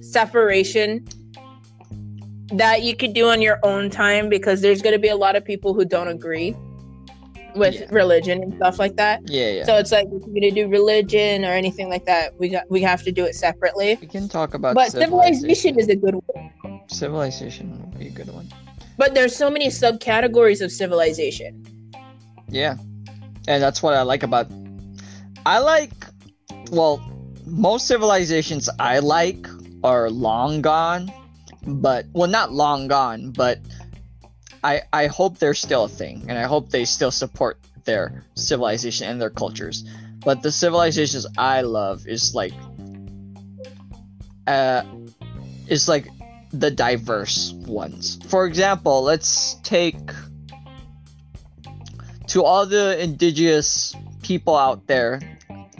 [0.00, 1.06] separation
[2.52, 5.36] that you could do on your own time because there's going to be a lot
[5.36, 6.56] of people who don't agree
[7.56, 7.86] with Yeah.
[7.90, 9.20] religion and stuff like that.
[9.26, 9.64] yeah, yeah.
[9.64, 12.80] So it's like if you're to do religion or anything like that, we got we
[12.82, 13.96] have to do it separately.
[14.00, 16.50] we can talk about But civilization is a good one.
[16.88, 18.48] civilization would be a good one.
[18.96, 21.64] But there's so many subcategories of civilization.
[22.48, 22.76] Yeah.
[23.46, 24.46] And that's what I like about
[25.46, 25.92] I like
[26.70, 27.00] well,
[27.46, 29.46] most civilizations I like
[29.84, 31.10] are long gone,
[31.66, 33.58] but well, not long gone, but
[34.68, 39.08] I I hope they're still a thing, and I hope they still support their civilization
[39.08, 39.82] and their cultures.
[40.22, 42.52] But the civilizations I love is like,
[44.46, 44.82] uh,
[45.68, 46.08] is like
[46.52, 48.18] the diverse ones.
[48.28, 50.10] For example, let's take
[52.26, 55.20] to all the indigenous people out there,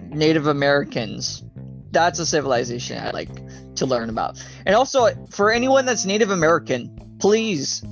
[0.00, 1.44] Native Americans.
[1.90, 3.28] That's a civilization I like
[3.74, 4.42] to learn about.
[4.64, 7.82] And also, for anyone that's Native American, please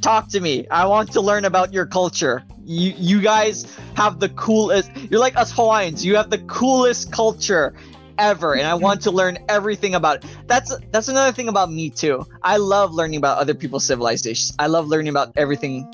[0.00, 0.66] talk to me.
[0.68, 2.42] I want to learn about your culture.
[2.64, 4.90] You you guys have the coolest.
[5.10, 6.04] You're like us Hawaiians.
[6.04, 7.74] You have the coolest culture
[8.18, 8.82] ever, and I mm-hmm.
[8.82, 10.30] want to learn everything about it.
[10.46, 12.26] That's that's another thing about me too.
[12.42, 14.54] I love learning about other people's civilizations.
[14.58, 15.88] I love learning about everything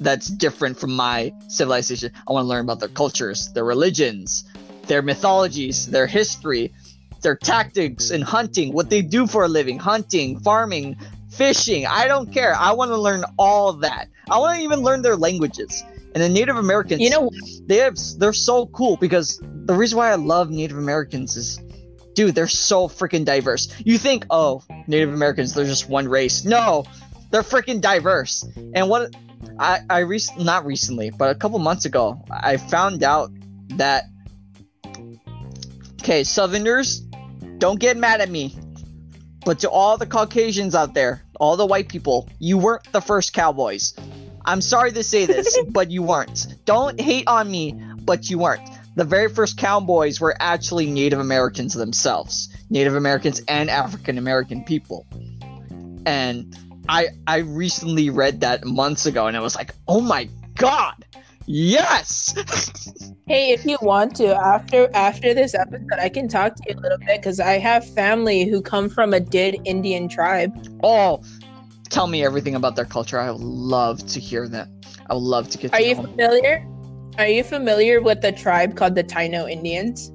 [0.00, 2.12] that's different from my civilization.
[2.26, 4.44] I want to learn about their cultures, their religions,
[4.86, 6.72] their mythologies, their history,
[7.20, 10.96] their tactics in hunting, what they do for a living, hunting, farming,
[11.38, 11.86] fishing.
[11.86, 12.54] I don't care.
[12.54, 14.08] I want to learn all that.
[14.28, 15.82] I want to even learn their languages.
[16.14, 17.30] And the Native Americans, You know,
[17.66, 21.60] they have they're so cool because the reason why I love Native Americans is
[22.14, 23.68] dude, they're so freaking diverse.
[23.84, 26.44] You think, oh, Native Americans, they're just one race.
[26.44, 26.84] No,
[27.30, 28.44] they're freaking diverse.
[28.74, 29.14] And what
[29.58, 33.30] I I rec- not recently, but a couple months ago, I found out
[33.76, 34.04] that
[36.00, 37.00] okay, Southerners,
[37.58, 38.56] don't get mad at me.
[39.44, 43.32] But to all the Caucasians out there, all the white people, you weren't the first
[43.32, 43.94] cowboys.
[44.44, 46.46] I'm sorry to say this, but you weren't.
[46.64, 48.68] Don't hate on me, but you weren't.
[48.96, 55.06] The very first cowboys were actually Native Americans themselves, Native Americans and African American people.
[56.04, 56.56] And
[56.88, 61.04] I I recently read that months ago, and I was like, oh my god,
[61.48, 62.34] yes.
[63.26, 66.80] hey, if you want to, after after this episode, I can talk to you a
[66.80, 70.52] little bit because I have family who come from a dead Indian tribe.
[70.82, 71.22] oh,
[71.88, 73.18] tell me everything about their culture.
[73.18, 74.68] I would love to hear that.
[75.08, 75.72] I would love to get.
[75.72, 76.66] To Are you know familiar?
[77.18, 80.12] Are you familiar with the tribe called the Taino Indians?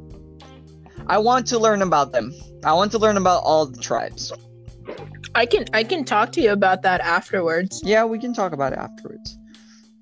[1.08, 2.34] I want to learn about them.
[2.64, 4.32] I want to learn about all the tribes.
[5.36, 7.82] I can I can talk to you about that afterwards.
[7.84, 9.38] Yeah, we can talk about it afterwards.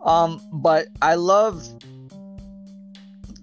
[0.04, 1.68] Um, but I love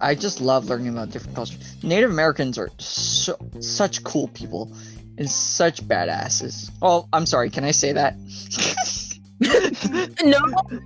[0.01, 1.75] I just love learning about different cultures.
[1.83, 4.73] Native Americans are so such cool people
[5.17, 6.71] and such badasses.
[6.81, 8.15] Oh, I'm sorry, can I say that?
[9.41, 10.37] No,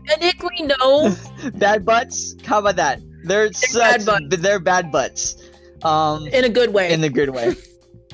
[0.05, 1.15] technically no.
[1.55, 2.36] bad butts?
[2.45, 2.99] How about that?
[3.23, 4.38] They're, such bad butts.
[4.43, 5.36] they're bad butts.
[5.81, 6.93] Um In a good way.
[6.93, 7.55] in the good way.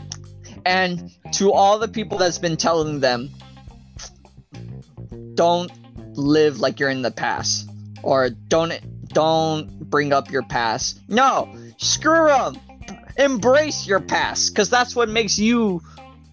[0.66, 3.30] and to all the people that's been telling them,
[5.34, 5.70] don't
[6.14, 7.70] live like you're in the past,
[8.04, 8.74] or don't
[9.08, 11.02] don't bring up your past.
[11.08, 12.58] No, screw them.
[13.18, 15.82] Embrace your past, because that's what makes you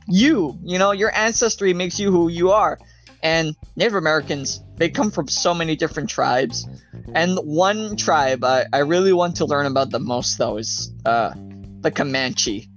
[0.07, 0.59] you.
[0.63, 2.79] You know, your ancestry makes you who you are.
[3.23, 6.69] And Native Americans, they come from so many different tribes.
[7.15, 11.33] And one tribe I, I really want to learn about the most, though, is uh,
[11.81, 12.69] the Comanche.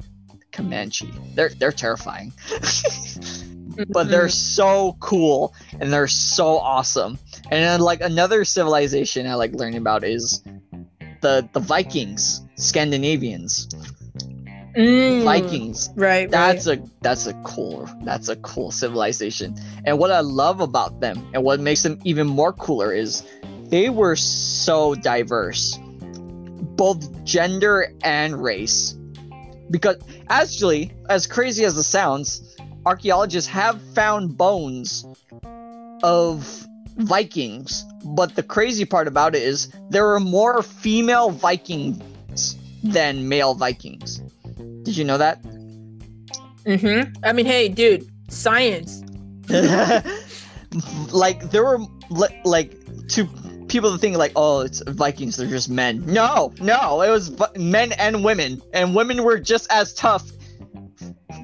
[0.51, 1.11] Comanche.
[1.35, 2.33] They're they're terrifying,
[3.87, 7.17] but they're so cool and they're so awesome.
[7.43, 10.43] And then like another civilization I like learning about is
[11.21, 13.67] the the Vikings, Scandinavians,
[14.75, 15.89] Mm, Vikings.
[15.95, 16.29] Right.
[16.29, 19.55] That's a that's a cool that's a cool civilization.
[19.85, 23.23] And what I love about them and what makes them even more cooler is
[23.63, 28.95] they were so diverse, both gender and race.
[29.71, 29.97] Because
[30.29, 32.48] actually, as crazy as it sounds,
[32.89, 35.05] archaeologists have found bones
[36.01, 36.65] of
[36.97, 37.85] Vikings.
[38.03, 44.17] But the crazy part about it is there are more female Vikings than male Vikings.
[44.83, 45.41] Did you know that?
[46.65, 47.13] Mm-hmm.
[47.23, 49.03] I mean, hey, dude, science.
[51.11, 51.79] like there were
[52.43, 52.75] like
[53.09, 53.27] to
[53.67, 58.23] people think like oh it's vikings they're just men no no it was men and
[58.23, 60.31] women and women were just as tough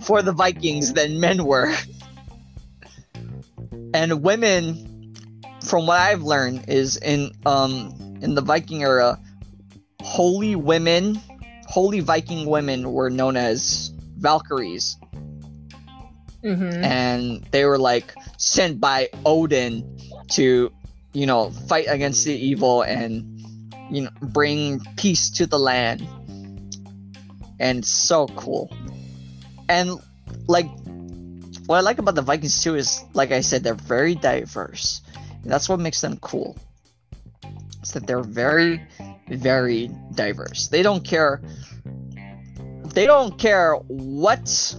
[0.06, 1.74] for the vikings than men were
[3.94, 5.14] and women
[5.64, 9.20] from what i've learned is in um in the viking era
[10.02, 11.20] holy women
[11.68, 14.98] holy viking women were known as valkyries
[16.46, 16.84] Mm-hmm.
[16.84, 19.98] and they were like sent by Odin
[20.34, 20.72] to,
[21.12, 23.26] you know, fight against the evil and,
[23.90, 26.08] you know, bring peace to the land.
[27.60, 28.72] And so cool.
[29.70, 30.00] And
[30.48, 30.70] like,
[31.66, 35.02] what I like about the Vikings too is, like I said, they're very diverse.
[35.44, 36.58] And that's what makes them cool.
[37.82, 38.82] Is that they're very,
[39.28, 40.68] very diverse.
[40.68, 41.42] They don't care
[42.96, 44.76] they don't care what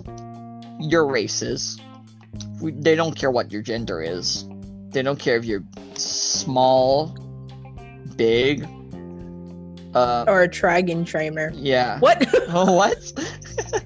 [0.80, 1.78] your race is.
[2.62, 4.48] They don't care what your gender is.
[4.88, 5.64] They don't care if you're
[5.94, 7.14] small,
[8.16, 8.66] big.
[9.94, 11.52] Uh, Or a dragon trainer.
[11.54, 11.98] yeah.
[12.00, 12.26] What?
[12.48, 12.96] Oh, what?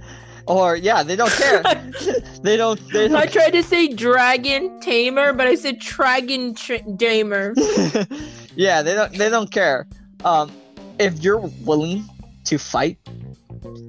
[0.51, 1.63] or yeah, they don't care.
[2.43, 2.81] they don't.
[2.93, 3.33] They I don't.
[3.33, 7.55] tried to say dragon tamer, but I said dragon tra- damer.
[8.57, 9.13] yeah, they don't.
[9.13, 9.87] They don't care.
[10.25, 10.51] Um,
[10.99, 12.05] if you're willing
[12.45, 12.99] to fight,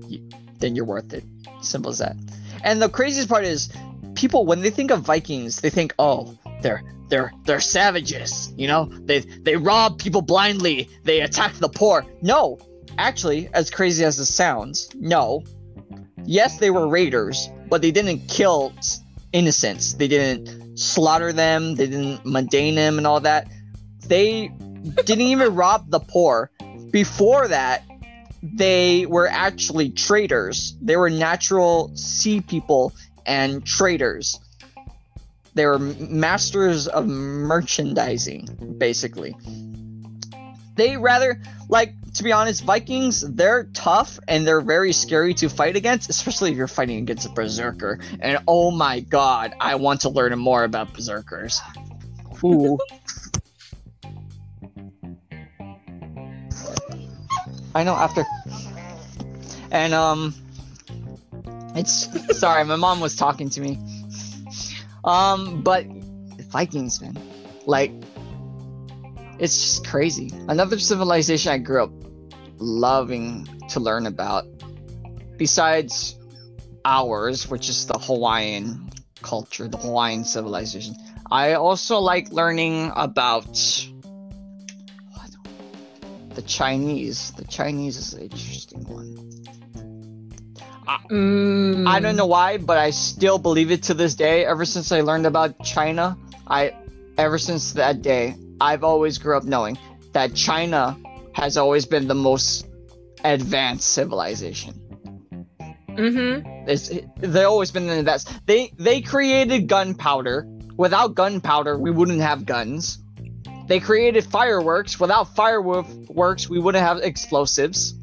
[0.08, 1.24] you, then you're worth it.
[1.62, 2.16] Simple as that.
[2.64, 3.70] And the craziest part is,
[4.14, 8.54] people when they think of Vikings, they think, oh, they're they're they're savages.
[8.56, 10.90] You know, they they rob people blindly.
[11.04, 12.06] They attack the poor.
[12.22, 12.60] No,
[13.00, 15.44] actually, as crazy as this sounds, no.
[16.26, 18.74] Yes, they were raiders, but they didn't kill
[19.34, 19.94] innocents.
[19.94, 21.76] They didn't slaughter them.
[21.76, 23.48] They didn't mundane them and all that.
[24.08, 24.50] They
[25.06, 26.52] didn't even rob the poor.
[26.92, 27.84] Before that,
[28.44, 30.76] they were actually traders.
[30.82, 32.94] They were natural sea people
[33.26, 34.40] and traders.
[35.54, 39.36] They were masters of merchandising, basically.
[40.76, 45.76] They rather, like, to be honest, Vikings, they're tough and they're very scary to fight
[45.76, 48.00] against, especially if you're fighting against a berserker.
[48.20, 51.62] And oh my god, I want to learn more about berserkers.
[52.44, 52.78] Ooh.
[57.74, 58.26] I know after.
[59.72, 60.36] And um
[61.76, 63.80] it's sorry, my mom was talking to me.
[65.06, 65.86] Um but
[66.52, 67.18] Vikings, man.
[67.66, 67.94] Like
[69.40, 70.32] it's just crazy.
[70.50, 72.01] Another civilization I grew up
[72.62, 74.46] loving to learn about
[75.38, 76.18] besides
[76.86, 78.90] ours, which is the Hawaiian
[79.22, 80.96] culture, the Hawaiian civilization.
[81.32, 83.48] I also like learning about
[85.14, 85.32] what?
[86.36, 87.32] the Chinese.
[87.32, 89.32] The Chinese is an interesting one.
[91.10, 91.88] Mm.
[91.88, 94.46] I don't know why, but I still believe it to this day.
[94.46, 96.76] Ever since I learned about China, I
[97.18, 99.78] ever since that day, I've always grew up knowing
[100.14, 100.98] that China
[101.34, 102.68] has always been the most
[103.24, 104.74] advanced civilization.
[105.90, 106.70] Mm-hmm.
[106.70, 108.46] It's, they've always been the best.
[108.46, 110.48] They they created gunpowder.
[110.78, 113.00] Without gunpowder, we wouldn't have guns.
[113.68, 115.00] They created fireworks.
[115.00, 117.94] Without fireworks, we wouldn't have explosives.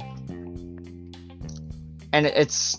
[2.13, 2.79] And it's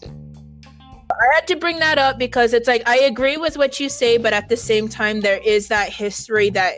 [1.12, 4.18] I had to bring that up because it's like I agree with what you say,
[4.18, 6.78] but at the same time, there is that history that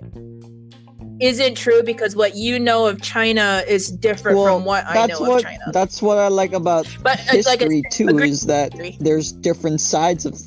[1.21, 5.37] isn't true because what you know of China is different from what I know what
[5.37, 5.65] of China.
[5.71, 9.79] that's what I like about But it's like history too agree- is that there's different
[9.81, 10.39] sides of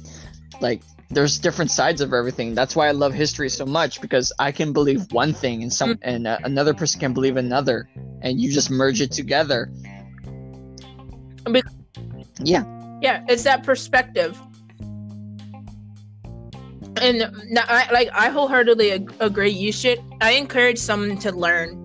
[0.60, 2.54] like there's different sides of everything.
[2.54, 5.98] That's why i love history so much because i can believe one thing and some
[6.02, 7.88] and uh, another person can believe another
[8.22, 9.70] and you just merge it together.
[11.50, 11.62] Be-
[12.42, 12.64] yeah.
[13.00, 14.40] Yeah, it's that perspective.
[17.00, 19.50] And I like I wholeheartedly ag- agree.
[19.50, 20.00] You should.
[20.20, 21.76] I encourage someone to learn,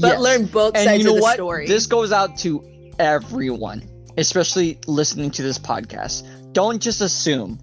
[0.00, 0.20] but yes.
[0.20, 1.66] learn both and sides you know of the what story.
[1.66, 2.64] this goes out to
[2.98, 3.82] everyone
[4.16, 7.56] especially listening to this podcast don't just assume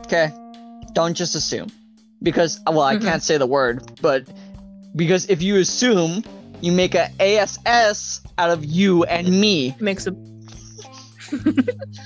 [0.00, 0.30] okay
[0.92, 1.66] don't just assume
[2.22, 3.02] because well i Mhm.
[3.02, 4.24] can't say the word but
[4.94, 6.22] because if you assume
[6.60, 7.08] you make a
[7.64, 10.14] ass out of you and me makes a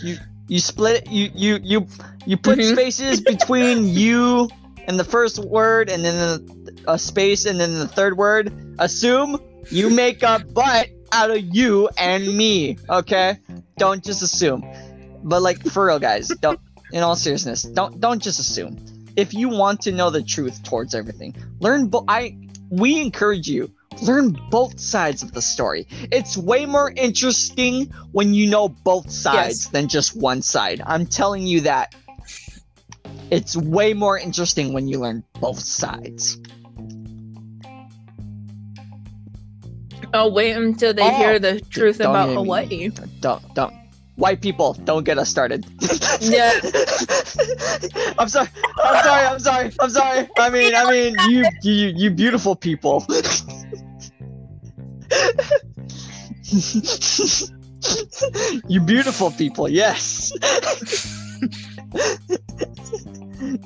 [0.05, 0.16] you
[0.59, 1.86] split you you you
[2.26, 2.72] you put Mhm.
[2.72, 4.49] spaces between you
[4.86, 8.53] and the first word and then the, a space and then the third word.
[8.78, 9.40] Assume
[9.70, 13.38] you make a butt out of you and me okay?
[13.78, 14.62] Don't just assume.
[15.22, 16.61] But like for real guys don't
[16.92, 18.76] in all seriousness don't don't just assume.
[19.16, 22.36] If you want to know the truth towards everything learn bo- i
[22.68, 23.70] we encourage you
[24.03, 25.86] learn both sides of the story.
[26.12, 29.66] It's way more interesting when you know both sides Yes.
[29.68, 30.82] than just one side.
[30.84, 31.95] I'm telling you that.
[33.30, 36.38] It's way more interesting when you learn both sides.
[40.12, 42.90] I'll wait until they Oh, hear the truth about Hawaii.
[43.20, 43.72] don't don't.
[44.16, 45.66] White people don't get us started.
[46.20, 46.53] Yeah.
[48.18, 48.49] i'm sorry
[48.84, 50.28] i'm sorry i'm sorry i'm sorry.
[50.38, 53.05] I mean i mean you you you beautiful people
[58.68, 60.32] you beautiful people yes.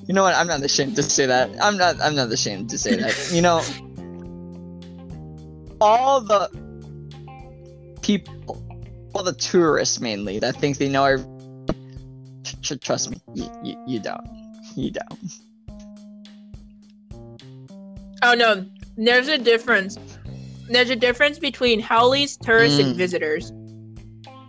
[0.07, 0.35] You know what?
[0.35, 1.51] I'm not ashamed to say that.
[1.63, 3.31] I'm not i'm not ashamed to say that.
[3.33, 3.63] You know
[5.81, 6.51] all the
[8.03, 8.61] people
[9.15, 11.27] all the tourists mainly that think they know every-
[12.63, 14.27] tr- trust me you, you, you don't.
[14.75, 15.19] You don't.
[18.23, 19.97] Oh no, there's a difference.
[20.71, 22.97] There's a difference between haoles, tourists, and Mm.
[22.99, 23.53] visitors.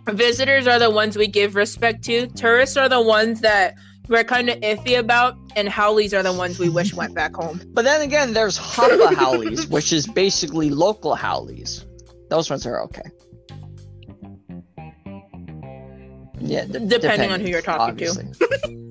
[0.08, 2.26] visitors are the ones we give respect to.
[2.28, 3.74] Tourists are the ones that
[4.08, 7.60] we're kind of iffy about, and haoles are the ones we wish went back home.
[7.74, 11.84] But then again, there's Hapa haoles, which is basically local haoles.
[12.28, 13.08] Those ones are okay.
[16.40, 18.08] Yeah, d- Depending on who you're talking to.
[18.08, 18.76] obviously.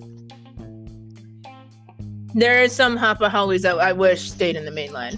[2.36, 5.18] There is some Hapa haoles that I wish stayed in the mainland.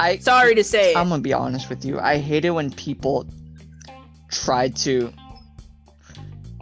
[0.00, 0.94] I Sorry to say.
[0.94, 1.98] I'm gonna be honest with you.
[1.98, 3.26] I hate it when people
[4.30, 5.12] try to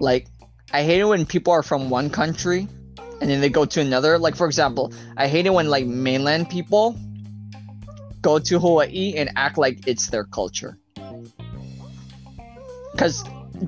[0.00, 0.26] like
[0.72, 2.68] I hate it when people are from one country
[3.20, 4.18] and then they go to another.
[4.18, 6.98] Like for example, I hate it when like mainland people
[8.22, 10.78] go to Hawaii and act like it's their culture.
[12.96, 13.22] Cause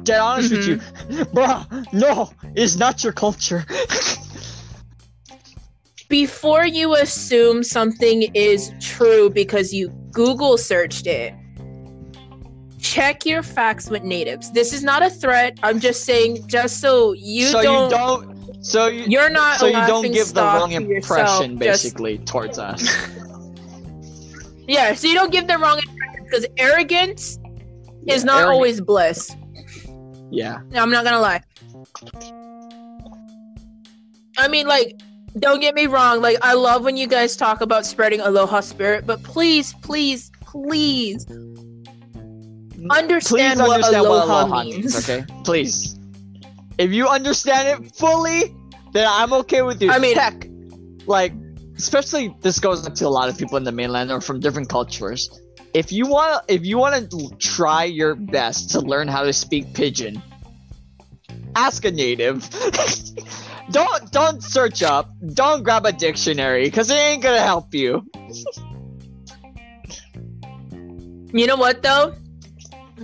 [0.04, 1.12] get honest with mm-hmm.
[1.12, 3.64] you, bruh, no, it's not your culture.
[6.08, 11.34] before you assume something is true because you Google searched it,
[12.80, 14.50] check your facts with natives.
[14.52, 15.58] This is not a threat.
[15.62, 19.60] I'm just saying, just so you so don't, you don't so you you're not.
[19.60, 22.82] so you don't give the wrong impression yourself, just- basically towards us.
[24.66, 27.38] yeah, so you don't give the wrong impression because arrogance
[28.06, 29.36] is not arrogant- always bliss.
[30.30, 30.60] Yeah.
[30.70, 31.42] No, I'm not gonna lie.
[34.36, 35.00] I mean, like,
[35.38, 36.20] don't get me wrong.
[36.20, 41.26] Like, I love when you guys talk about spreading aloha spirit, but please, please, please
[42.90, 44.76] understand, Please what, understand aloha what aloha means.
[44.76, 45.24] means, okay?
[45.44, 45.98] Please.
[46.78, 48.54] If you understand it fully,
[48.92, 49.90] then I'm okay with you.
[49.90, 50.46] I mean- heck,
[51.06, 51.32] like,
[51.76, 55.28] especially this goes to a lot of people in the mainland or from different cultures.
[55.74, 59.74] If you want, if you want to try your best to learn how to speak
[59.74, 60.22] pidgin,
[61.54, 62.48] ask a native.
[63.70, 65.10] don't don't search up.
[65.34, 68.04] Don't grab a dictionary because it ain't gonna help you.
[71.32, 72.14] You know what though?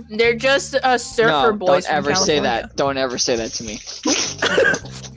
[0.09, 1.85] They're just uh, surfer no, boys.
[1.85, 2.75] don't ever say that.
[2.75, 3.79] Don't ever say that to me.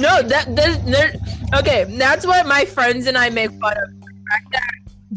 [0.00, 0.56] No, that
[0.86, 1.12] there.
[1.54, 4.00] Okay, that's what my friends and I make fun of.
[4.00, 4.70] The fact that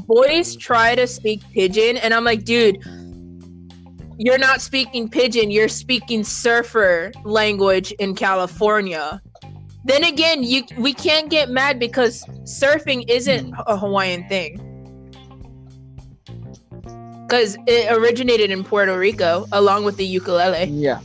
[0.05, 2.83] boys try to speak pidgin, and I'm like, dude,
[4.17, 5.51] you're not speaking pidgin.
[5.51, 9.21] You're speaking surfer language in California.
[9.85, 14.59] Then again, you we can't get mad because surfing isn't a Hawaiian thing.
[17.27, 20.65] Because it originated in Puerto Rico along with the ukulele.
[20.65, 20.99] Yeah.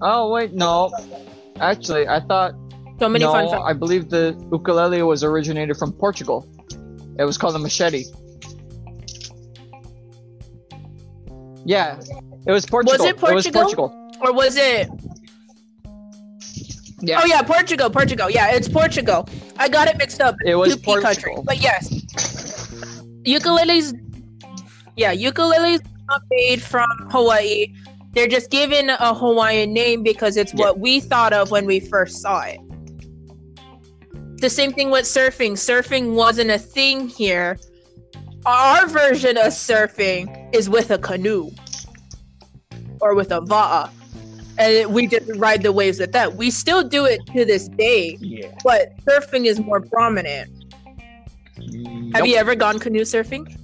[0.00, 0.90] Oh wait, no.
[1.60, 2.54] Actually, I thought
[2.98, 3.32] So many no.
[3.32, 3.62] fun facts.
[3.64, 6.48] I believe the ukulele was originated from Portugal.
[7.18, 8.04] It was called a machete.
[11.64, 12.00] Yeah,
[12.46, 13.04] it was Portugal.
[13.06, 13.62] it It was Portugal?
[13.62, 14.10] Portugal.
[14.22, 14.88] Or was it
[17.00, 17.20] Yeah.
[17.22, 18.30] Oh yeah, Portugal, Portugal.
[18.30, 19.28] Yeah, it's Portugal.
[19.58, 20.34] I got it mixed up.
[20.44, 21.34] It was Two P country.
[21.34, 21.42] Portugal.
[21.44, 21.90] But yes,
[23.24, 23.92] ukuleles.
[24.96, 27.66] Yeah, ukuleles not made from Hawaii.
[28.14, 30.64] They're just given a Hawaiian name because it's Yeah.
[30.64, 32.58] what we thought of when we first saw it.
[34.38, 35.52] The same thing with surfing.
[35.52, 37.58] Surfing wasn't a thing here.
[38.46, 41.50] Our version of surfing is with a canoe
[43.00, 43.90] or with a va'a.
[44.58, 46.36] And we just ride the waves with that.
[46.36, 48.52] We still do it to this day, Yeah.
[48.64, 50.50] but surfing is more prominent.
[52.14, 53.54] Have you ever gone canoe surfing?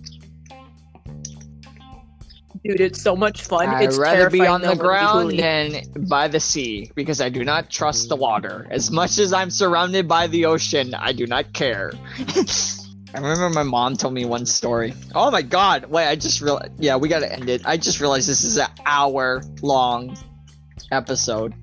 [2.64, 3.68] Dude, it's so much fun.
[3.68, 7.70] I'd it's rather be on the ground than by the sea because I do not
[7.70, 8.68] trust the water.
[8.70, 11.92] As much as I'm surrounded by the ocean, I do not care.
[13.14, 14.94] I remember my mom told me one story.
[15.14, 15.86] Oh my god!
[15.86, 16.72] Wait, I just realized.
[16.78, 17.62] Yeah, we gotta end it.
[17.66, 20.16] I just realized this is an hour long
[20.90, 21.54] episode.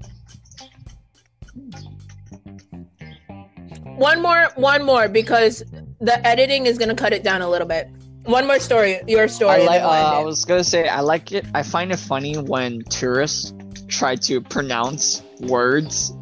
[3.84, 5.64] One more, one more, because
[6.00, 7.90] the editing is gonna cut it down a little bit.
[8.26, 9.64] One more story, your story.
[9.64, 9.82] I like.
[9.82, 11.46] then we'll end Uh, I was gonna say I like it.
[11.56, 13.54] I find it funny when tourists
[13.88, 16.14] try to pronounce words,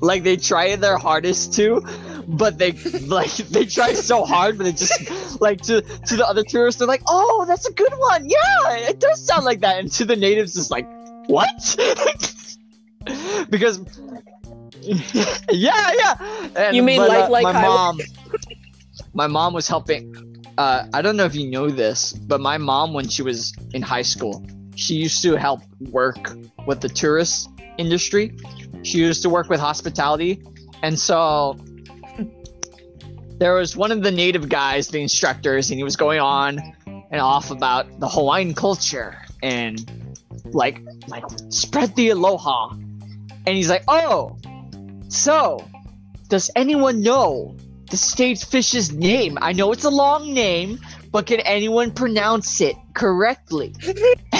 [0.00, 1.84] like they try their hardest to,
[2.28, 2.72] but they
[3.06, 6.88] like they try so hard, but it just like to to the other tourists, they're
[6.88, 8.28] like, "Oh, that's a good one.
[8.28, 10.86] Yeah, it does sound like that." And to the natives, it's like,
[11.26, 11.48] "What?"
[13.50, 13.80] because.
[15.50, 16.14] yeah, yeah.
[16.56, 18.00] And, You mean but, like- uh, like my highway- mom?
[19.12, 22.92] My mom was helping uh, I don't know if you know this, but my mom,
[22.92, 25.60] when she was in high school, she used to help
[25.92, 27.48] work with the tourist
[27.78, 28.36] industry.
[28.82, 30.42] She used to work with hospitality.
[30.82, 31.56] And so
[33.38, 36.58] there was one of the native guys, the instructors, and he was going on
[37.10, 40.16] and off about the Hawaiian culture and
[40.46, 42.70] like like spread the aloha.
[42.70, 44.36] And he's like, "Oh,
[45.08, 45.64] so
[46.28, 47.56] does anyone know
[47.90, 49.38] the state fish's name.
[49.40, 50.78] I know it's a long name,
[51.10, 53.74] but can anyone pronounce it correctly?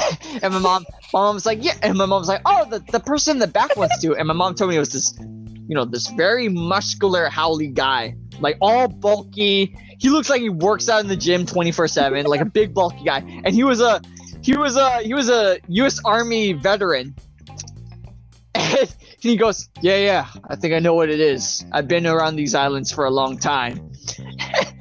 [0.43, 3.01] and my mom, my mom was like, yeah, and my mom's like, oh, the, the
[3.01, 5.75] person in the back wants to, and my mom told me it was this, you
[5.75, 9.77] know, this very muscular haole guy, like all bulky.
[9.99, 12.75] He looks like he works out in the gym twenty four seven, like a big
[12.75, 14.01] bulky guy, and he was a,
[14.43, 16.01] he was a, he was a U.S.
[16.05, 17.15] Army veteran.
[18.55, 21.65] And he goes, yeah, yeah, I think I know what it is.
[21.73, 23.93] I've been around these islands for a long time.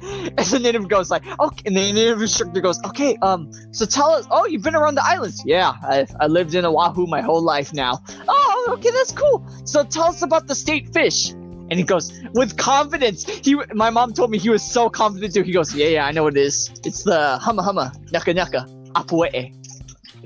[0.02, 4.10] and the native goes like, okay, and the native instructor goes, okay, um, so tell
[4.10, 5.42] us, oh, you've been around the islands.
[5.44, 8.00] Yeah, I, I lived in Oahu my whole life now.
[8.28, 9.46] Oh, okay, that's cool.
[9.64, 11.32] So tell us about the state fish.
[11.70, 13.24] And he goes with confidence.
[13.24, 15.42] He, my mom told me he was so confident too.
[15.42, 16.70] He goes, yeah, yeah, I know what it is.
[16.84, 19.54] It's the hama hama naka naka apue'e.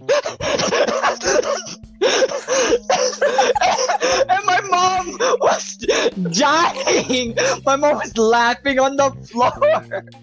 [4.29, 7.37] and my mom was dying.
[7.65, 10.05] My mom was laughing on the floor.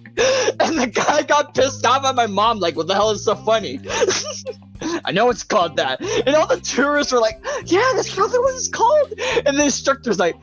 [0.59, 3.35] And the guy got pissed off at my mom, like, what the hell is so
[3.35, 3.79] funny?
[5.05, 6.01] I know it's called that.
[6.01, 9.13] And all the tourists were like, yeah, that's probably what it's called.
[9.45, 10.35] And the instructor's like,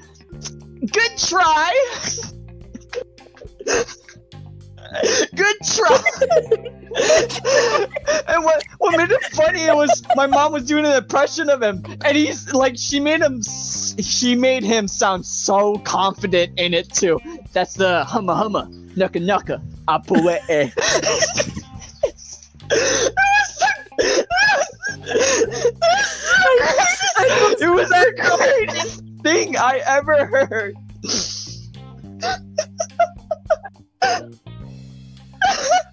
[0.93, 1.73] good try.
[5.35, 6.03] Good try.
[8.29, 11.63] and what what made it funny it was my mom was doing an impression of
[11.63, 13.43] him, and he's like she made him
[14.01, 17.21] she made him sound so confident in it too.
[17.53, 20.73] That's the humma humma nucka nucka apue.
[27.59, 30.77] It was the greatest thing I ever heard.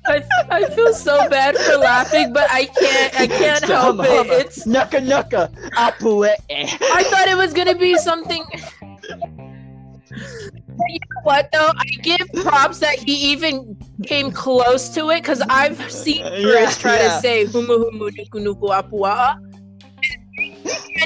[0.05, 0.21] I,
[0.51, 4.45] I feel so bad for laughing, but I can't I can't help it.
[4.45, 6.27] It's nucka nucka apue.
[6.49, 6.67] Eh.
[6.99, 8.43] I thought it was gonna be something.
[10.89, 11.71] You know what though?
[11.77, 16.84] I give props that he even came close to it because I've seen tourists yeah,
[16.84, 17.15] try yeah.
[17.15, 19.39] to say humu humu nuku nuku apua.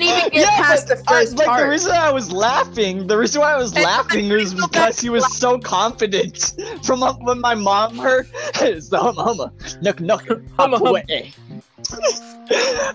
[0.07, 3.07] Can't even get Yeah, past the but I- first like the reason I was laughing,
[3.07, 6.53] the reason why I was And- laughing was because he was so confident.
[6.83, 8.27] From uh, when my mom heard,
[8.61, 9.51] it's the humma humma,
[9.81, 10.23] nuck nuck,
[10.57, 11.01] Humma, humma.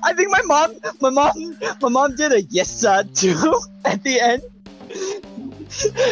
[0.04, 1.32] I think my mom, my mom,
[1.80, 4.42] my mom did a yes sir too at the end.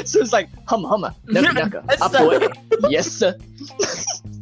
[0.07, 3.35] So it's like hum humma, nuck nuck, Yes, sir.
[3.41, 4.41] Yes sir.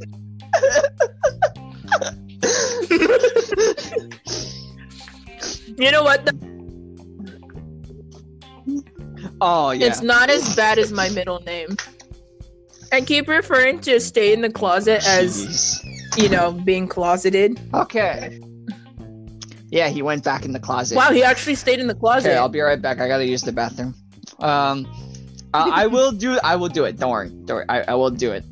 [5.77, 6.27] You know what?
[6.27, 6.48] though?
[9.41, 9.87] Oh yeah.
[9.87, 11.77] It's not as bad as my middle name.
[12.93, 16.23] I keep referring to stay in the closet as Jeez.
[16.23, 17.61] you know being closeted.
[17.75, 18.41] Okay.
[19.71, 20.97] Yeah, he went back in the closet.
[20.97, 22.31] Wow, he actually stayed in the closet.
[22.31, 23.01] Okay, I'll be right back.
[23.01, 23.95] I gotta use the bathroom.
[24.39, 24.87] Um,
[25.53, 26.39] uh, I will do.
[26.43, 26.99] I will do it.
[26.99, 27.29] Don't worry.
[27.29, 27.67] Don't worry.
[27.69, 28.45] I, I will do it.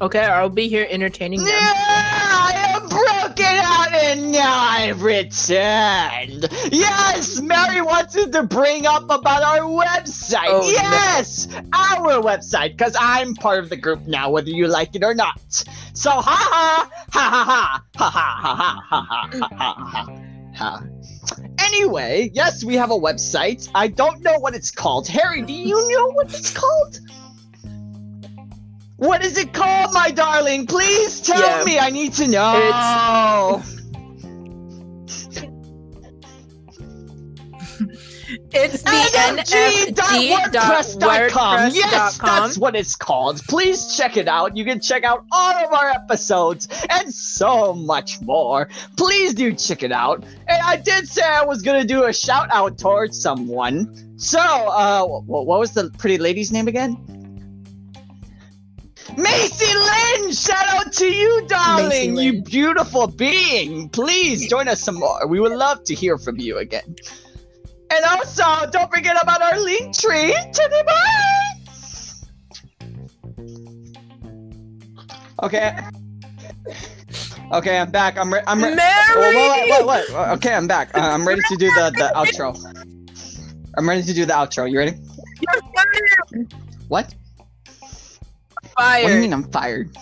[0.00, 1.48] Okay, I'll be here entertaining them.
[1.50, 6.46] I am broken out and now I've returned.
[6.70, 10.46] Yes, Mary wanted to bring up about our website.
[10.46, 10.68] Oh, no.
[10.68, 15.14] yes, our website, because I'm part of the group now, whether you like it or
[15.14, 15.64] not.
[15.94, 20.06] So, ha ha ha, ha ha ha ha ha ha ha ha
[20.54, 20.82] ha.
[21.58, 23.68] Anyway, yes, we have a website.
[23.74, 25.08] I don't know what it's called.
[25.08, 27.00] Harry, do you know what it's called?
[28.98, 30.66] What is it called, my darling?
[30.66, 31.64] Please tell Yeah.
[31.64, 31.78] me.
[31.78, 33.62] I need to know.
[38.50, 41.70] It's the nfg.wordpress.com.
[41.74, 43.40] Yes, that's what it's called.
[43.46, 44.56] Please check it out.
[44.56, 48.68] You can check out all of our episodes and so much more.
[48.96, 50.24] Please do check it out.
[50.48, 53.94] And I did say I was gonna do a shout out towards someone.
[54.18, 56.96] So, uh, what was the pretty lady's name again?
[59.18, 60.32] Macy Lynn!
[60.32, 62.16] Shout out to you, darling!
[62.16, 63.88] You beautiful being!
[63.88, 65.26] Please join us some more.
[65.26, 66.94] We would love to hear from you again.
[67.90, 70.78] And also, don't forget about our link tree to the!
[75.42, 75.76] Okay.
[77.52, 78.18] Okay, I'm back.
[78.18, 79.16] I'm re- I'm re- Mary!
[79.16, 80.28] Wait, wait, wait, wait.
[80.36, 80.96] Okay, I'm back.
[80.96, 82.54] Uh, I'm ready to do the, the outro.
[83.76, 84.70] I'm ready to do the outro.
[84.70, 84.96] You ready?
[85.40, 86.46] You're!
[86.88, 87.14] What?
[88.78, 89.02] Fired.
[89.02, 89.96] What do you mean I'm fired?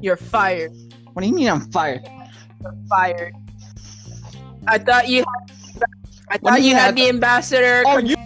[0.00, 0.72] You're fired.
[1.12, 2.02] What do you mean I'm fired?
[2.60, 3.34] You're fired.
[4.66, 5.86] I thought you had,
[6.28, 8.16] I thought you you had have- the ambassador Oh, you